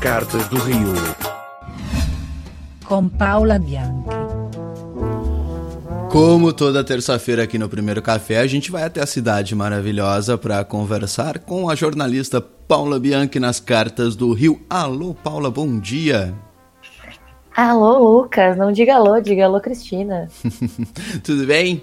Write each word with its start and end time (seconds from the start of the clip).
Cartas 0.00 0.46
do 0.46 0.58
Rio. 0.58 0.94
Com 2.86 3.08
Paula 3.08 3.58
Bianchi. 3.58 4.08
Como 6.08 6.52
toda 6.52 6.84
terça-feira 6.84 7.42
aqui 7.42 7.58
no 7.58 7.68
Primeiro 7.68 8.00
Café, 8.00 8.38
a 8.38 8.46
gente 8.46 8.70
vai 8.70 8.84
até 8.84 9.02
a 9.02 9.06
cidade 9.06 9.56
maravilhosa 9.56 10.38
para 10.38 10.64
conversar 10.64 11.40
com 11.40 11.68
a 11.68 11.74
jornalista 11.74 12.40
Paula 12.40 13.00
Bianchi 13.00 13.40
nas 13.40 13.58
Cartas 13.58 14.14
do 14.14 14.32
Rio. 14.32 14.60
Alô, 14.70 15.14
Paula, 15.14 15.50
bom 15.50 15.80
dia. 15.80 16.32
Alô, 17.56 18.20
Lucas. 18.20 18.56
Não 18.56 18.70
diga 18.70 18.94
alô, 18.94 19.20
diga 19.20 19.46
alô, 19.46 19.60
Cristina. 19.60 20.28
Tudo 21.24 21.44
bem? 21.44 21.82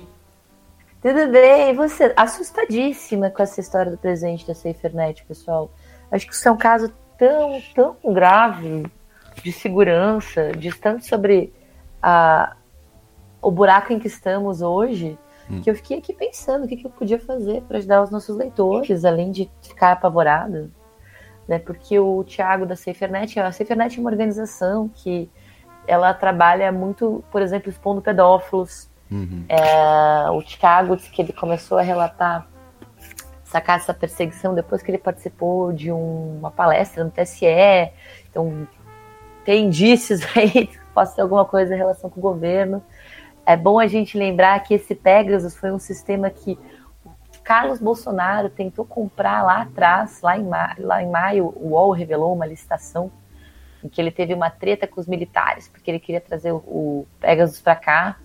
Tudo 1.02 1.28
bem, 1.34 1.76
você? 1.76 2.14
Assustadíssima 2.16 3.30
com 3.30 3.44
essa 3.44 3.60
história 3.60 3.92
do 3.92 3.98
presidente 3.98 4.48
da 4.48 4.56
SaferNet, 4.56 5.26
pessoal. 5.28 5.70
Acho 6.10 6.26
que 6.26 6.34
isso 6.34 6.48
é 6.48 6.52
um 6.52 6.58
caso 6.58 6.90
tão, 7.18 7.62
tão 7.74 8.14
grave 8.14 8.86
de 9.44 9.52
segurança, 9.52 10.52
distante 10.54 11.06
sobre 11.06 11.54
a, 12.02 12.56
o 13.42 13.52
buraco 13.52 13.94
em 13.94 14.00
que 14.00 14.08
estamos 14.08 14.62
hoje, 14.62 15.18
hum. 15.50 15.62
que 15.62 15.70
eu 15.70 15.76
fiquei 15.76 15.98
aqui 15.98 16.14
pensando 16.14 16.66
o 16.66 16.68
que, 16.68 16.78
que 16.78 16.86
eu 16.86 16.92
podia 16.92 17.20
fazer 17.20 17.62
para 17.64 17.78
ajudar 17.78 18.04
os 18.04 18.12
nossos 18.12 18.36
leitores, 18.38 19.06
além 19.06 19.32
de 19.32 19.50
ficar 19.62 19.92
apavorada. 19.92 20.70
Né? 21.48 21.60
Porque 21.60 22.00
o 22.00 22.24
Thiago 22.24 22.66
da 22.66 22.76
SaferNet, 22.76 23.40
a 23.40 23.52
SaferNet 23.52 23.98
é 23.98 24.02
uma 24.02 24.10
organização 24.10 24.90
que 24.90 25.30
ela 25.88 26.14
trabalha 26.14 26.72
muito, 26.72 27.24
por 27.32 27.42
exemplo, 27.42 27.70
expondo 27.70 28.02
pedófilos, 28.02 28.90
Uhum. 29.10 29.46
É, 29.48 30.30
o 30.32 30.42
Thiago 30.42 30.96
disse 30.96 31.10
que 31.12 31.22
ele 31.22 31.34
começou 31.34 31.78
a 31.78 31.82
relatar 31.82 32.48
sacar 33.46 33.78
essa 33.78 33.94
perseguição 33.94 34.54
depois 34.54 34.82
que 34.82 34.92
ele 34.92 34.98
participou 34.98 35.72
de 35.72 35.92
um, 35.92 36.40
uma 36.40 36.52
palestra 36.52 37.04
no 37.04 37.12
TSE. 37.12 37.46
Então, 38.30 38.68
tem 39.46 39.68
indícios 39.68 40.22
aí 40.36 40.68
que 40.68 40.80
possa 40.94 41.16
ter 41.16 41.22
alguma 41.22 41.46
coisa 41.46 41.74
em 41.74 41.78
relação 41.78 42.10
com 42.10 42.20
o 42.20 42.24
governo. 42.24 42.84
É 43.46 43.56
bom 43.56 43.80
a 43.80 43.88
gente 43.88 44.18
lembrar 44.18 44.60
que 44.64 44.74
esse 44.74 44.96
Pegasus 44.96 45.56
foi 45.56 45.72
um 45.72 45.80
sistema 45.80 46.30
que 46.30 46.58
Carlos 47.44 47.80
Bolsonaro 47.80 48.50
tentou 48.50 48.84
comprar 48.84 49.44
lá 49.44 49.62
atrás, 49.62 50.20
lá 50.22 50.36
em, 50.36 50.44
maio, 50.44 50.76
lá 50.80 51.04
em 51.04 51.12
maio, 51.12 51.54
o 51.56 51.74
UOL 51.74 51.92
revelou 51.92 52.34
uma 52.34 52.46
licitação 52.46 53.12
em 53.84 53.88
que 53.88 54.02
ele 54.02 54.10
teve 54.10 54.34
uma 54.34 54.50
treta 54.50 54.88
com 54.88 55.00
os 55.00 55.06
militares, 55.06 55.68
porque 55.68 55.92
ele 55.92 56.00
queria 56.00 56.20
trazer 56.20 56.52
o, 56.52 56.58
o 56.58 57.08
Pegasus 57.20 57.62
para 57.62 57.76
cá. 57.76 58.18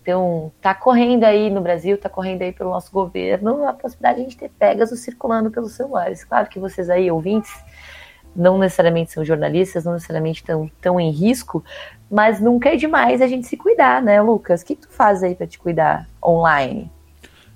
Então, 0.00 0.52
tá 0.60 0.74
correndo 0.74 1.24
aí 1.24 1.48
no 1.48 1.60
Brasil, 1.60 1.96
tá 1.96 2.08
correndo 2.08 2.42
aí 2.42 2.52
pelo 2.52 2.70
nosso 2.70 2.90
governo 2.92 3.66
a 3.66 3.72
possibilidade 3.72 4.16
de 4.16 4.20
a 4.20 4.24
gente 4.24 4.36
ter 4.36 4.50
Pegasus 4.50 5.00
circulando 5.00 5.50
pelos 5.50 5.72
celulares. 5.72 6.24
Claro 6.24 6.48
que 6.48 6.58
vocês 6.58 6.90
aí, 6.90 7.10
ouvintes, 7.10 7.52
não 8.34 8.58
necessariamente 8.58 9.12
são 9.12 9.24
jornalistas, 9.24 9.84
não 9.84 9.92
necessariamente 9.92 10.42
estão 10.42 10.68
tão 10.80 10.98
em 10.98 11.10
risco, 11.10 11.64
mas 12.10 12.40
nunca 12.40 12.70
é 12.70 12.76
demais 12.76 13.22
a 13.22 13.26
gente 13.28 13.46
se 13.46 13.56
cuidar, 13.56 14.02
né, 14.02 14.20
Lucas? 14.20 14.62
O 14.62 14.66
que 14.66 14.74
tu 14.74 14.90
faz 14.90 15.22
aí 15.22 15.34
para 15.34 15.46
te 15.46 15.58
cuidar 15.58 16.08
online? 16.22 16.90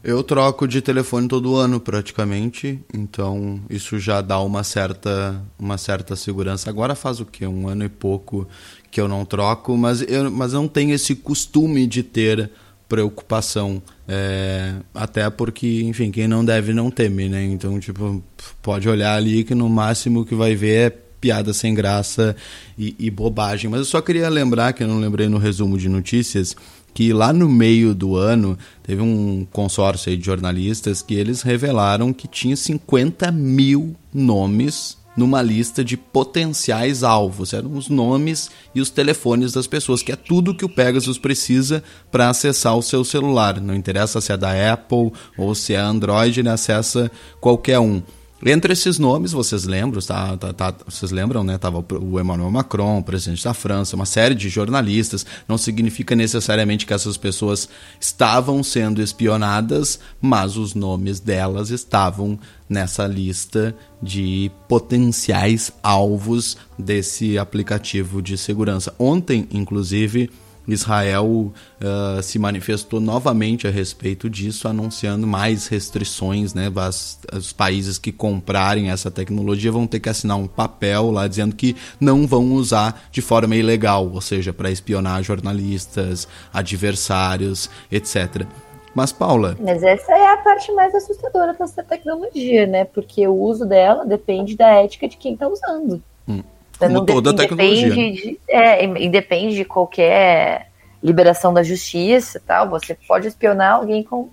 Eu 0.03 0.23
troco 0.23 0.69
de 0.69 0.81
telefone 0.81 1.27
todo 1.27 1.57
ano 1.57 1.81
praticamente, 1.81 2.79
então 2.95 3.61
isso 3.69 3.99
já 3.99 4.21
dá 4.21 4.41
uma 4.41 4.63
certa, 4.63 5.43
uma 5.59 5.77
certa 5.77 6.15
segurança. 6.15 6.71
Agora 6.71 6.95
faz 6.95 7.19
o 7.19 7.27
quê? 7.27 7.47
Um 7.47 7.69
ano 7.69 7.85
e 7.85 7.89
pouco 7.89 8.47
que 8.91 9.01
eu 9.01 9.09
não 9.09 9.25
troco, 9.25 9.77
mas 9.77 10.01
eu 10.03 10.31
mas 10.31 10.53
não 10.53 10.69
tenho 10.69 10.95
esse 10.95 11.17
costume 11.17 11.87
de 11.87 12.03
ter 12.05 12.51
preocupação. 12.89 13.83
É, 14.07 14.77
até 14.95 15.29
porque, 15.29 15.83
enfim, 15.83 16.11
quem 16.11 16.27
não 16.27 16.45
deve 16.45 16.73
não 16.73 16.91
teme, 16.91 17.29
né? 17.29 17.45
Então, 17.45 17.79
tipo, 17.79 18.23
pode 18.63 18.89
olhar 18.89 19.15
ali 19.15 19.45
que 19.45 19.55
no 19.55 19.69
máximo 19.69 20.25
que 20.25 20.35
vai 20.35 20.55
ver 20.55 20.93
é 20.93 21.09
piada 21.21 21.53
sem 21.53 21.75
graça 21.75 22.35
e, 22.79 22.95
e 22.99 23.11
bobagem. 23.11 23.71
Mas 23.71 23.81
eu 23.81 23.85
só 23.85 24.01
queria 24.01 24.29
lembrar, 24.29 24.73
que 24.73 24.83
eu 24.83 24.89
não 24.89 24.99
lembrei 24.99 25.29
no 25.29 25.39
resumo 25.39 25.77
de 25.77 25.89
notícias, 25.89 26.57
que 26.99 27.13
lá 27.13 27.33
no 27.33 27.49
meio 27.49 27.95
do 27.95 28.17
ano 28.17 28.59
teve 28.83 29.01
um 29.01 29.47
consórcio 29.53 30.17
de 30.17 30.27
jornalistas 30.27 31.01
que 31.01 31.15
eles 31.15 31.43
revelaram 31.43 32.13
que 32.13 32.27
tinha 32.27 32.57
50 32.57 33.31
mil 33.31 33.95
nomes 34.13 34.99
numa 35.17 35.41
lista 35.41 35.85
de 35.85 35.97
potenciais 35.97 37.05
alvos. 37.05 37.53
Eram 37.53 37.75
os 37.75 37.89
nomes 37.89 38.51
e 38.75 38.81
os 38.81 38.91
telefones 38.91 39.53
das 39.53 39.69
pessoas, 39.69 40.03
que 40.03 40.11
é 40.11 40.17
tudo 40.17 40.53
que 40.53 40.65
o 40.65 40.69
Pegasus 40.69 41.19
precisa 41.19 41.85
para 42.11 42.31
acessar 42.31 42.77
o 42.77 42.83
seu 42.83 43.05
celular. 43.05 43.61
Não 43.61 43.77
interessa 43.77 44.21
se 44.21 44.33
é 44.33 44.37
da 44.37 44.73
Apple 44.73 45.13
ou 45.37 45.55
se 45.55 45.75
é 45.75 45.79
Android, 45.79 46.41
ele 46.41 46.49
acessa 46.49 47.09
qualquer 47.41 47.79
um. 47.79 48.03
Entre 48.45 48.73
esses 48.73 49.01
nomes, 49.01 49.33
vocês 49.33 49.65
lembram, 49.65 50.01
tá, 50.01 50.37
tá, 50.37 50.53
tá, 50.53 50.75
vocês 50.87 51.11
lembram, 51.11 51.43
né? 51.43 51.59
Tava 51.59 51.85
o 51.93 52.21
Emmanuel 52.21 52.51
Macron, 52.53 53.03
presidente 53.03 53.43
da 53.43 53.53
França, 53.53 53.97
uma 53.97 54.07
série 54.07 54.35
de 54.35 54.49
jornalistas. 54.49 55.27
Não 55.49 55.59
significa 55.59 56.15
necessariamente 56.15 56.87
que 56.87 56.95
essas 56.95 57.17
pessoas 57.17 57.69
estavam 58.01 58.63
sendo 58.63 59.03
espionadas, 59.03 59.99
mas 60.21 60.57
os 60.57 60.73
nomes 60.73 61.19
delas 61.19 61.71
estavam 61.71 62.39
nessa 62.69 63.09
lista 63.09 63.75
de 64.01 64.53
potenciais 64.69 65.73
alvos 65.83 66.57
desse 66.79 67.37
aplicativo 67.39 68.23
de 68.23 68.39
segurança. 68.39 68.95
Ontem, 69.01 69.49
inclusive, 69.51 70.31
Israel 70.69 71.27
uh, 71.27 72.23
se 72.23 72.39
manifestou 72.39 73.01
novamente 73.01 73.67
a 73.67 73.71
respeito 73.71 74.29
disso, 74.29 74.69
anunciando 74.69 75.27
mais 75.27 75.67
restrições. 75.67 76.53
Né? 76.53 76.71
As, 76.77 77.19
os 77.33 77.53
países 77.53 77.99
que 77.99 78.13
comprarem 78.13 78.91
essa 78.91 79.11
tecnologia 79.11 79.73
vão 79.73 79.87
ter 79.87 79.99
que 79.99 80.09
assinar 80.09 80.37
um 80.37 80.47
papel 80.47 81.11
lá 81.11 81.27
dizendo 81.27 81.57
que 81.57 81.75
não 81.99 82.27
vão 82.27 82.53
usar 82.53 83.09
de 83.11 83.23
forma 83.23 83.57
ilegal, 83.57 84.11
ou 84.13 84.21
seja, 84.21 84.53
para 84.53 84.71
espionar 84.71 85.23
jornalistas, 85.23 86.29
adversários, 86.53 87.71
etc. 87.91 88.47
Mas, 88.95 89.13
Paula. 89.13 89.57
Mas 89.61 89.83
essa 89.83 90.13
é 90.13 90.33
a 90.33 90.37
parte 90.39 90.73
mais 90.73 90.95
assustadora 90.95 91.55
dessa 91.55 91.83
tecnologia, 91.83 92.67
né? 92.67 92.85
Porque 92.85 93.27
o 93.27 93.35
uso 93.35 93.65
dela 93.65 94.05
depende 94.05 94.57
da 94.57 94.69
ética 94.71 95.09
de 95.09 95.17
quem 95.17 95.35
está 95.35 95.47
usando. 95.47 96.03
Hum. 96.27 96.43
Como 96.79 96.95
não 96.95 97.07
toda 97.07 97.35
tecnologia. 97.35 97.91
De, 97.91 98.41
é, 98.49 98.85
independe 98.85 99.57
de 99.57 99.65
qualquer 99.65 100.71
liberação 101.03 101.53
da 101.53 101.63
justiça 101.63 102.41
tal. 102.45 102.69
Você 102.69 102.95
pode 102.95 103.29
espionar 103.29 103.75
alguém 103.75 104.03
com 104.03 104.29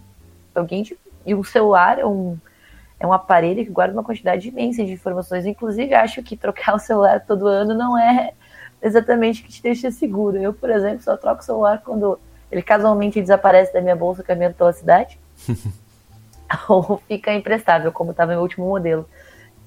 alguém 0.54 0.84
de, 0.84 0.98
e 1.26 1.34
um 1.34 1.44
celular 1.44 2.00
é 2.00 2.06
um, 2.06 2.38
é 3.00 3.06
um 3.06 3.14
aparelho 3.14 3.66
que 3.66 3.72
guarda 3.72 3.94
uma 3.94 4.04
quantidade 4.04 4.48
imensa 4.48 4.86
de 4.86 4.94
informações. 4.94 5.46
Inclusive, 5.46 5.94
acho 5.94 6.22
que 6.24 6.38
trocar 6.38 6.76
o 6.76 6.80
celular 6.80 7.20
todo 7.26 7.48
ano 7.48 7.74
não 7.74 7.98
é 7.98 8.32
exatamente 8.82 9.42
o 9.42 9.46
que 9.46 9.52
te 9.52 9.64
deixa 9.64 9.92
seguro. 9.92 10.38
Eu, 10.38 10.54
por 10.54 10.70
exemplo, 10.70 11.02
só 11.02 11.18
troco 11.18 11.42
o 11.42 11.46
celular 11.46 11.82
quando 11.84 12.20
ele 12.52 12.62
casualmente 12.62 13.20
desaparece 13.20 13.74
da 13.74 13.82
minha 13.82 13.96
bolsa 13.96 14.24
caminhando 14.24 14.56
pela 14.56 14.72
cidade. 14.72 15.20
ou 16.68 17.02
fica 17.08 17.34
imprestável, 17.34 17.92
como 17.92 18.12
estava 18.12 18.32
meu 18.32 18.42
último 18.42 18.68
modelo 18.68 19.08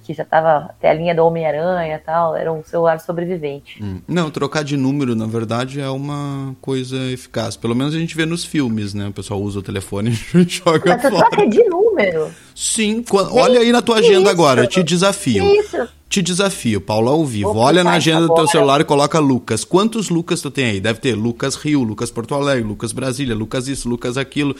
que 0.09 0.15
já 0.15 0.25
tava 0.25 0.71
até 0.71 0.89
a 0.89 0.95
linha 0.95 1.15
do 1.15 1.23
Homem-Aranha 1.23 1.97
e 1.97 1.99
tal, 1.99 2.35
era 2.35 2.51
um 2.51 2.65
celular 2.65 2.99
sobrevivente. 2.99 3.79
Hum. 3.85 4.01
Não, 4.09 4.31
trocar 4.31 4.65
de 4.65 4.75
número, 4.75 5.15
na 5.15 5.27
verdade, 5.27 5.83
é 5.83 5.91
uma 5.91 6.57
coisa 6.63 6.97
eficaz. 7.13 7.59
Pelo 7.59 7.75
menos 7.75 7.95
a 7.95 7.99
gente 7.99 8.17
vê 8.17 8.25
nos 8.25 8.43
filmes, 8.43 8.95
né? 8.95 9.09
O 9.09 9.13
pessoal 9.13 9.39
usa 9.39 9.59
o 9.59 9.63
telefone 9.63 10.19
e 10.35 10.49
joga 10.49 10.97
Mas 10.97 11.03
fora. 11.03 11.29
troca 11.29 11.47
de 11.47 11.63
número. 11.65 12.31
Sim, 12.55 13.05
quando... 13.07 13.37
olha 13.37 13.61
aí 13.61 13.71
na 13.71 13.83
tua 13.83 13.99
agenda 13.99 14.23
isso? 14.23 14.31
agora, 14.31 14.67
te 14.67 14.83
desafio. 14.83 15.45
Isso. 15.45 15.87
Te 16.09 16.23
desafio, 16.23 16.81
Paulo, 16.81 17.11
ao 17.11 17.23
vivo. 17.27 17.53
Vou 17.53 17.63
olha 17.63 17.85
na 17.85 17.93
agenda 17.93 18.27
do 18.27 18.35
teu 18.35 18.49
celular 18.49 18.81
e 18.81 18.85
coloca 18.85 19.19
Lucas. 19.19 19.63
Quantos 19.63 20.09
Lucas 20.09 20.41
tu 20.41 20.51
tem 20.51 20.65
aí? 20.65 20.81
Deve 20.81 21.01
ter 21.01 21.15
Lucas 21.15 21.55
Rio, 21.55 21.83
Lucas 21.83 22.11
Porto 22.11 22.35
Alegre, 22.35 22.67
Lucas 22.67 22.93
Brasília, 22.93 23.35
Lucas 23.35 23.69
isso, 23.69 23.91
Lucas 23.91 24.17
aquilo. 24.17 24.57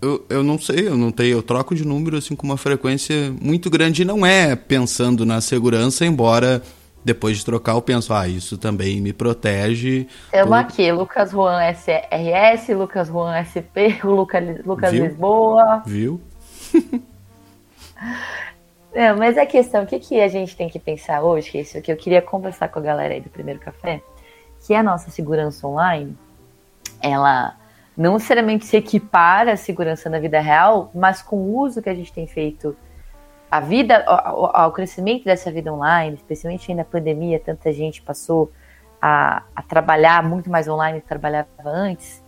Eu, 0.00 0.24
eu 0.28 0.42
não 0.42 0.58
sei, 0.58 0.88
eu 0.88 0.96
não 0.96 1.10
tenho, 1.10 1.38
eu 1.38 1.42
troco 1.42 1.74
de 1.74 1.86
número 1.86 2.16
assim 2.16 2.34
com 2.34 2.46
uma 2.46 2.56
frequência 2.56 3.34
muito 3.40 3.70
grande 3.70 4.02
e 4.02 4.04
não 4.04 4.24
é 4.24 4.54
pensando 4.54 5.24
na 5.24 5.40
segurança, 5.40 6.04
embora 6.04 6.62
depois 7.04 7.38
de 7.38 7.44
trocar 7.44 7.72
eu 7.72 7.82
penso, 7.82 8.14
ah, 8.14 8.26
isso 8.26 8.56
também 8.56 9.00
me 9.00 9.12
protege. 9.12 10.06
Temos 10.30 10.48
tô... 10.48 10.54
aqui, 10.54 10.90
Lucas 10.90 11.30
Juan 11.30 11.60
SRS, 11.70 12.74
Lucas 12.74 13.08
Juan 13.08 13.44
SP, 13.44 14.00
o 14.02 14.10
Lucas, 14.10 14.64
Lucas 14.64 14.90
Viu? 14.90 15.04
Lisboa. 15.04 15.82
Viu? 15.84 16.20
não, 18.94 19.18
mas 19.18 19.36
a 19.36 19.44
questão, 19.44 19.84
o 19.84 19.86
que, 19.86 19.98
que 19.98 20.20
a 20.20 20.28
gente 20.28 20.56
tem 20.56 20.68
que 20.68 20.78
pensar 20.78 21.22
hoje, 21.22 21.50
que 21.50 21.58
é 21.58 21.60
isso 21.60 21.82
que 21.82 21.92
eu 21.92 21.96
queria 21.96 22.22
conversar 22.22 22.68
com 22.68 22.78
a 22.78 22.82
galera 22.82 23.12
aí 23.12 23.20
do 23.20 23.28
primeiro 23.28 23.60
café, 23.60 24.00
que 24.66 24.72
é 24.72 24.78
a 24.78 24.82
nossa 24.82 25.10
segurança 25.10 25.66
online, 25.66 26.16
ela 27.02 27.54
não 27.96 28.14
necessariamente 28.14 28.66
se 28.66 28.76
equipara 28.76 29.52
à 29.52 29.56
segurança 29.56 30.10
na 30.10 30.18
vida 30.18 30.40
real, 30.40 30.90
mas 30.94 31.22
com 31.22 31.36
o 31.36 31.58
uso 31.58 31.80
que 31.80 31.88
a 31.88 31.94
gente 31.94 32.12
tem 32.12 32.26
feito 32.26 32.76
a 33.50 33.60
vida, 33.60 34.04
ao, 34.04 34.56
ao 34.56 34.72
crescimento 34.72 35.24
dessa 35.24 35.50
vida 35.50 35.72
online, 35.72 36.16
especialmente 36.16 36.74
na 36.74 36.84
pandemia, 36.84 37.38
tanta 37.38 37.72
gente 37.72 38.02
passou 38.02 38.50
a, 39.00 39.42
a 39.54 39.62
trabalhar 39.62 40.22
muito 40.24 40.50
mais 40.50 40.66
online 40.66 40.98
do 40.98 41.02
que 41.02 41.08
trabalhava 41.08 41.48
antes, 41.64 42.22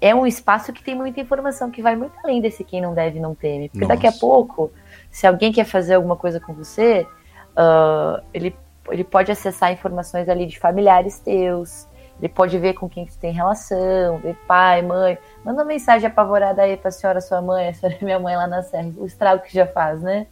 é 0.00 0.14
um 0.14 0.26
espaço 0.26 0.72
que 0.72 0.82
tem 0.82 0.94
muita 0.94 1.20
informação, 1.20 1.70
que 1.70 1.82
vai 1.82 1.96
muito 1.96 2.12
além 2.22 2.40
desse 2.40 2.62
quem 2.62 2.80
não 2.80 2.94
deve 2.94 3.18
não 3.18 3.34
teme. 3.34 3.68
Porque 3.68 3.84
Nossa. 3.84 3.96
daqui 3.96 4.06
a 4.06 4.12
pouco, 4.12 4.70
se 5.10 5.26
alguém 5.26 5.52
quer 5.52 5.64
fazer 5.64 5.94
alguma 5.94 6.16
coisa 6.16 6.40
com 6.40 6.54
você, 6.54 7.06
uh, 7.52 8.22
ele 8.32 8.54
ele 8.90 9.04
pode 9.04 9.30
acessar 9.30 9.72
informações 9.72 10.28
ali 10.28 10.46
de 10.46 10.58
familiares 10.58 11.18
teus, 11.20 11.86
ele 12.20 12.28
pode 12.28 12.58
ver 12.58 12.74
com 12.74 12.88
quem 12.88 13.06
tu 13.06 13.16
tem 13.18 13.32
relação, 13.32 14.18
ver 14.18 14.36
pai, 14.46 14.82
mãe. 14.82 15.16
Manda 15.42 15.62
uma 15.62 15.64
mensagem 15.64 16.06
apavorada 16.06 16.62
aí 16.62 16.76
pra 16.76 16.90
senhora, 16.90 17.20
sua 17.20 17.40
mãe, 17.40 17.68
a 17.68 17.74
senhora 17.74 17.98
é 17.98 18.04
minha 18.04 18.18
mãe 18.18 18.36
lá 18.36 18.46
na 18.46 18.62
serra. 18.62 18.92
O 18.98 19.06
estrago 19.06 19.42
que 19.42 19.54
já 19.54 19.66
faz, 19.66 20.02
né? 20.02 20.26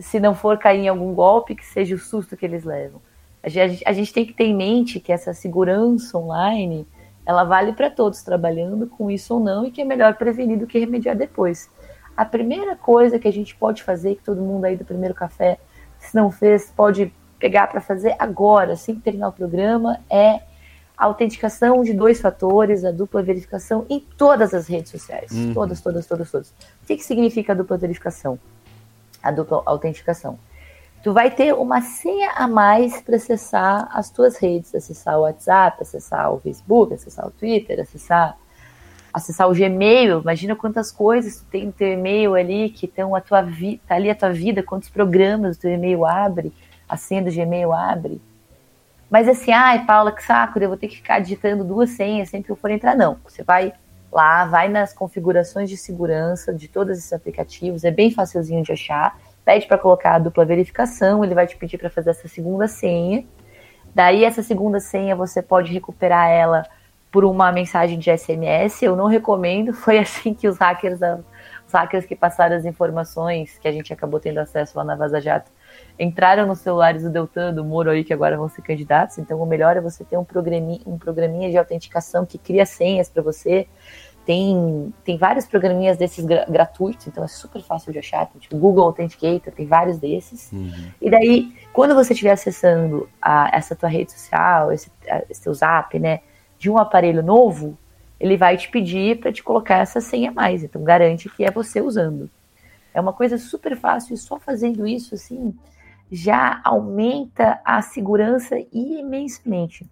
Se 0.00 0.18
não 0.18 0.34
for 0.34 0.56
cair 0.56 0.80
em 0.80 0.88
algum 0.88 1.12
golpe, 1.12 1.54
que 1.54 1.66
seja 1.66 1.94
o 1.94 1.98
susto 1.98 2.36
que 2.36 2.46
eles 2.46 2.64
levam. 2.64 3.02
A 3.42 3.50
gente, 3.50 3.82
a 3.86 3.92
gente 3.92 4.12
tem 4.12 4.24
que 4.24 4.32
ter 4.32 4.44
em 4.44 4.54
mente 4.54 4.98
que 4.98 5.12
essa 5.12 5.34
segurança 5.34 6.16
online, 6.16 6.86
ela 7.26 7.44
vale 7.44 7.74
para 7.74 7.90
todos 7.90 8.22
trabalhando 8.22 8.86
com 8.86 9.10
isso 9.10 9.34
ou 9.34 9.40
não, 9.40 9.66
e 9.66 9.70
que 9.70 9.82
é 9.82 9.84
melhor 9.84 10.14
prevenir 10.14 10.58
do 10.58 10.66
que 10.66 10.78
remediar 10.78 11.14
depois. 11.14 11.70
A 12.16 12.24
primeira 12.24 12.74
coisa 12.74 13.18
que 13.18 13.28
a 13.28 13.32
gente 13.32 13.54
pode 13.54 13.82
fazer, 13.82 14.16
que 14.16 14.22
todo 14.22 14.40
mundo 14.40 14.64
aí 14.64 14.76
do 14.76 14.84
primeiro 14.84 15.14
café, 15.14 15.58
se 15.98 16.16
não 16.16 16.30
fez, 16.30 16.72
pode 16.74 17.12
pegar 17.38 17.66
para 17.66 17.80
fazer 17.80 18.16
agora, 18.18 18.74
que 18.74 18.94
terminar 18.94 19.28
o 19.28 19.32
programa, 19.32 20.00
é 20.08 20.47
a 20.98 21.04
autenticação 21.04 21.82
de 21.84 21.94
dois 21.94 22.20
fatores, 22.20 22.84
a 22.84 22.90
dupla 22.90 23.22
verificação 23.22 23.86
em 23.88 24.00
todas 24.00 24.52
as 24.52 24.66
redes 24.66 24.90
sociais. 24.90 25.30
Uhum. 25.30 25.54
Todas, 25.54 25.80
todas, 25.80 26.06
todas, 26.06 26.30
todas. 26.30 26.48
O 26.82 26.86
que, 26.86 26.96
que 26.96 27.04
significa 27.04 27.52
a 27.52 27.56
dupla 27.56 27.76
verificação? 27.76 28.38
A 29.22 29.30
dupla 29.30 29.62
autenticação. 29.64 30.38
Tu 31.02 31.12
vai 31.12 31.30
ter 31.30 31.54
uma 31.54 31.80
senha 31.80 32.32
a 32.32 32.48
mais 32.48 33.00
para 33.00 33.14
acessar 33.14 33.88
as 33.92 34.10
tuas 34.10 34.36
redes, 34.36 34.74
acessar 34.74 35.16
o 35.16 35.22
WhatsApp, 35.22 35.80
acessar 35.80 36.32
o 36.32 36.40
Facebook, 36.40 36.92
acessar 36.92 37.28
o 37.28 37.30
Twitter, 37.30 37.80
acessar 37.80 38.36
acessar 39.12 39.48
o 39.48 39.54
Gmail. 39.54 40.20
Imagina 40.20 40.56
quantas 40.56 40.90
coisas 40.90 41.38
tu 41.38 41.44
tem 41.46 41.66
no 41.66 41.72
teu 41.72 41.92
e-mail 41.92 42.34
ali 42.34 42.70
que 42.70 42.86
estão 42.86 43.14
a 43.14 43.20
tua 43.20 43.42
vida, 43.42 43.80
tá 43.86 43.94
ali 43.94 44.10
a 44.10 44.14
tua 44.14 44.32
vida, 44.32 44.62
quantos 44.62 44.88
programas 44.88 45.56
o 45.56 45.60
teu 45.60 45.70
e-mail 45.70 46.04
abre, 46.04 46.52
a 46.88 46.96
senha 46.96 47.22
do 47.22 47.30
Gmail 47.30 47.72
abre. 47.72 48.20
Mas 49.10 49.26
assim, 49.26 49.52
ai, 49.52 49.86
Paula, 49.86 50.12
que 50.12 50.22
saco, 50.22 50.58
eu 50.58 50.68
vou 50.68 50.76
ter 50.76 50.88
que 50.88 50.96
ficar 50.96 51.18
digitando 51.18 51.64
duas 51.64 51.90
senhas 51.90 52.28
sempre 52.28 52.46
que 52.46 52.52
eu 52.52 52.56
for 52.56 52.70
entrar. 52.70 52.94
Não, 52.94 53.18
você 53.24 53.42
vai 53.42 53.72
lá, 54.12 54.44
vai 54.46 54.68
nas 54.68 54.92
configurações 54.92 55.68
de 55.68 55.76
segurança 55.76 56.52
de 56.52 56.68
todos 56.68 56.98
esses 56.98 57.12
aplicativos, 57.12 57.84
é 57.84 57.90
bem 57.90 58.10
facilzinho 58.10 58.62
de 58.62 58.72
achar. 58.72 59.18
Pede 59.44 59.66
para 59.66 59.78
colocar 59.78 60.14
a 60.14 60.18
dupla 60.18 60.44
verificação, 60.44 61.24
ele 61.24 61.34
vai 61.34 61.46
te 61.46 61.56
pedir 61.56 61.78
para 61.78 61.88
fazer 61.88 62.10
essa 62.10 62.28
segunda 62.28 62.68
senha. 62.68 63.24
Daí, 63.94 64.24
essa 64.24 64.42
segunda 64.42 64.78
senha 64.78 65.16
você 65.16 65.40
pode 65.40 65.72
recuperar 65.72 66.28
ela 66.28 66.64
por 67.10 67.24
uma 67.24 67.50
mensagem 67.50 67.98
de 67.98 68.14
SMS. 68.14 68.82
Eu 68.82 68.94
não 68.94 69.06
recomendo, 69.06 69.72
foi 69.72 69.98
assim 69.98 70.34
que 70.34 70.46
os 70.46 70.58
hackers, 70.58 71.00
os 71.66 71.72
hackers 71.72 72.04
que 72.04 72.14
passaram 72.14 72.56
as 72.56 72.66
informações 72.66 73.58
que 73.58 73.66
a 73.66 73.72
gente 73.72 73.90
acabou 73.90 74.20
tendo 74.20 74.38
acesso 74.38 74.76
lá 74.76 74.84
na 74.84 74.94
Vaza 74.94 75.20
Jato 75.20 75.50
entraram 75.98 76.46
nos 76.46 76.60
celulares 76.60 77.02
do 77.02 77.10
Deltan, 77.10 77.52
do 77.52 77.64
Moro 77.64 77.90
aí, 77.90 78.04
que 78.04 78.12
agora 78.12 78.36
vão 78.36 78.48
ser 78.48 78.62
candidatos. 78.62 79.18
Então, 79.18 79.40
o 79.40 79.46
melhor 79.46 79.76
é 79.76 79.80
você 79.80 80.04
ter 80.04 80.16
um 80.16 80.24
programinha, 80.24 80.80
um 80.86 80.96
programinha 80.96 81.50
de 81.50 81.58
autenticação 81.58 82.24
que 82.24 82.38
cria 82.38 82.64
senhas 82.64 83.08
para 83.08 83.22
você. 83.22 83.66
Tem, 84.24 84.92
tem 85.04 85.16
vários 85.16 85.46
programinhas 85.46 85.96
desses 85.96 86.24
gra 86.24 86.44
gratuitos, 86.48 87.06
então 87.06 87.24
é 87.24 87.28
super 87.28 87.62
fácil 87.62 87.92
de 87.92 87.98
achar. 87.98 88.26
Tem, 88.26 88.40
tipo, 88.40 88.56
Google 88.58 88.84
Authenticator, 88.84 89.52
tem 89.52 89.66
vários 89.66 89.98
desses. 89.98 90.52
Uhum. 90.52 90.90
E 91.00 91.10
daí, 91.10 91.52
quando 91.72 91.94
você 91.94 92.12
estiver 92.12 92.32
acessando 92.32 93.08
a, 93.20 93.50
essa 93.52 93.74
tua 93.74 93.88
rede 93.88 94.12
social, 94.12 94.70
esse, 94.70 94.90
a, 95.08 95.22
esse 95.28 95.42
teu 95.42 95.54
zap, 95.54 95.98
né, 95.98 96.20
de 96.58 96.70
um 96.70 96.78
aparelho 96.78 97.22
novo, 97.22 97.76
ele 98.20 98.36
vai 98.36 98.56
te 98.56 98.68
pedir 98.68 99.18
para 99.18 99.32
te 99.32 99.42
colocar 99.42 99.78
essa 99.78 100.00
senha 100.00 100.30
a 100.30 100.34
mais. 100.34 100.62
Então, 100.62 100.84
garante 100.84 101.28
que 101.30 101.44
é 101.44 101.50
você 101.50 101.80
usando. 101.80 102.30
É 102.92 103.00
uma 103.00 103.12
coisa 103.12 103.38
super 103.38 103.76
fácil 103.76 104.14
e 104.14 104.18
só 104.18 104.38
fazendo 104.38 104.86
isso, 104.86 105.14
assim, 105.14 105.54
já 106.10 106.60
aumenta 106.64 107.60
a 107.64 107.82
segurança 107.82 108.56
imensamente. 108.72 109.86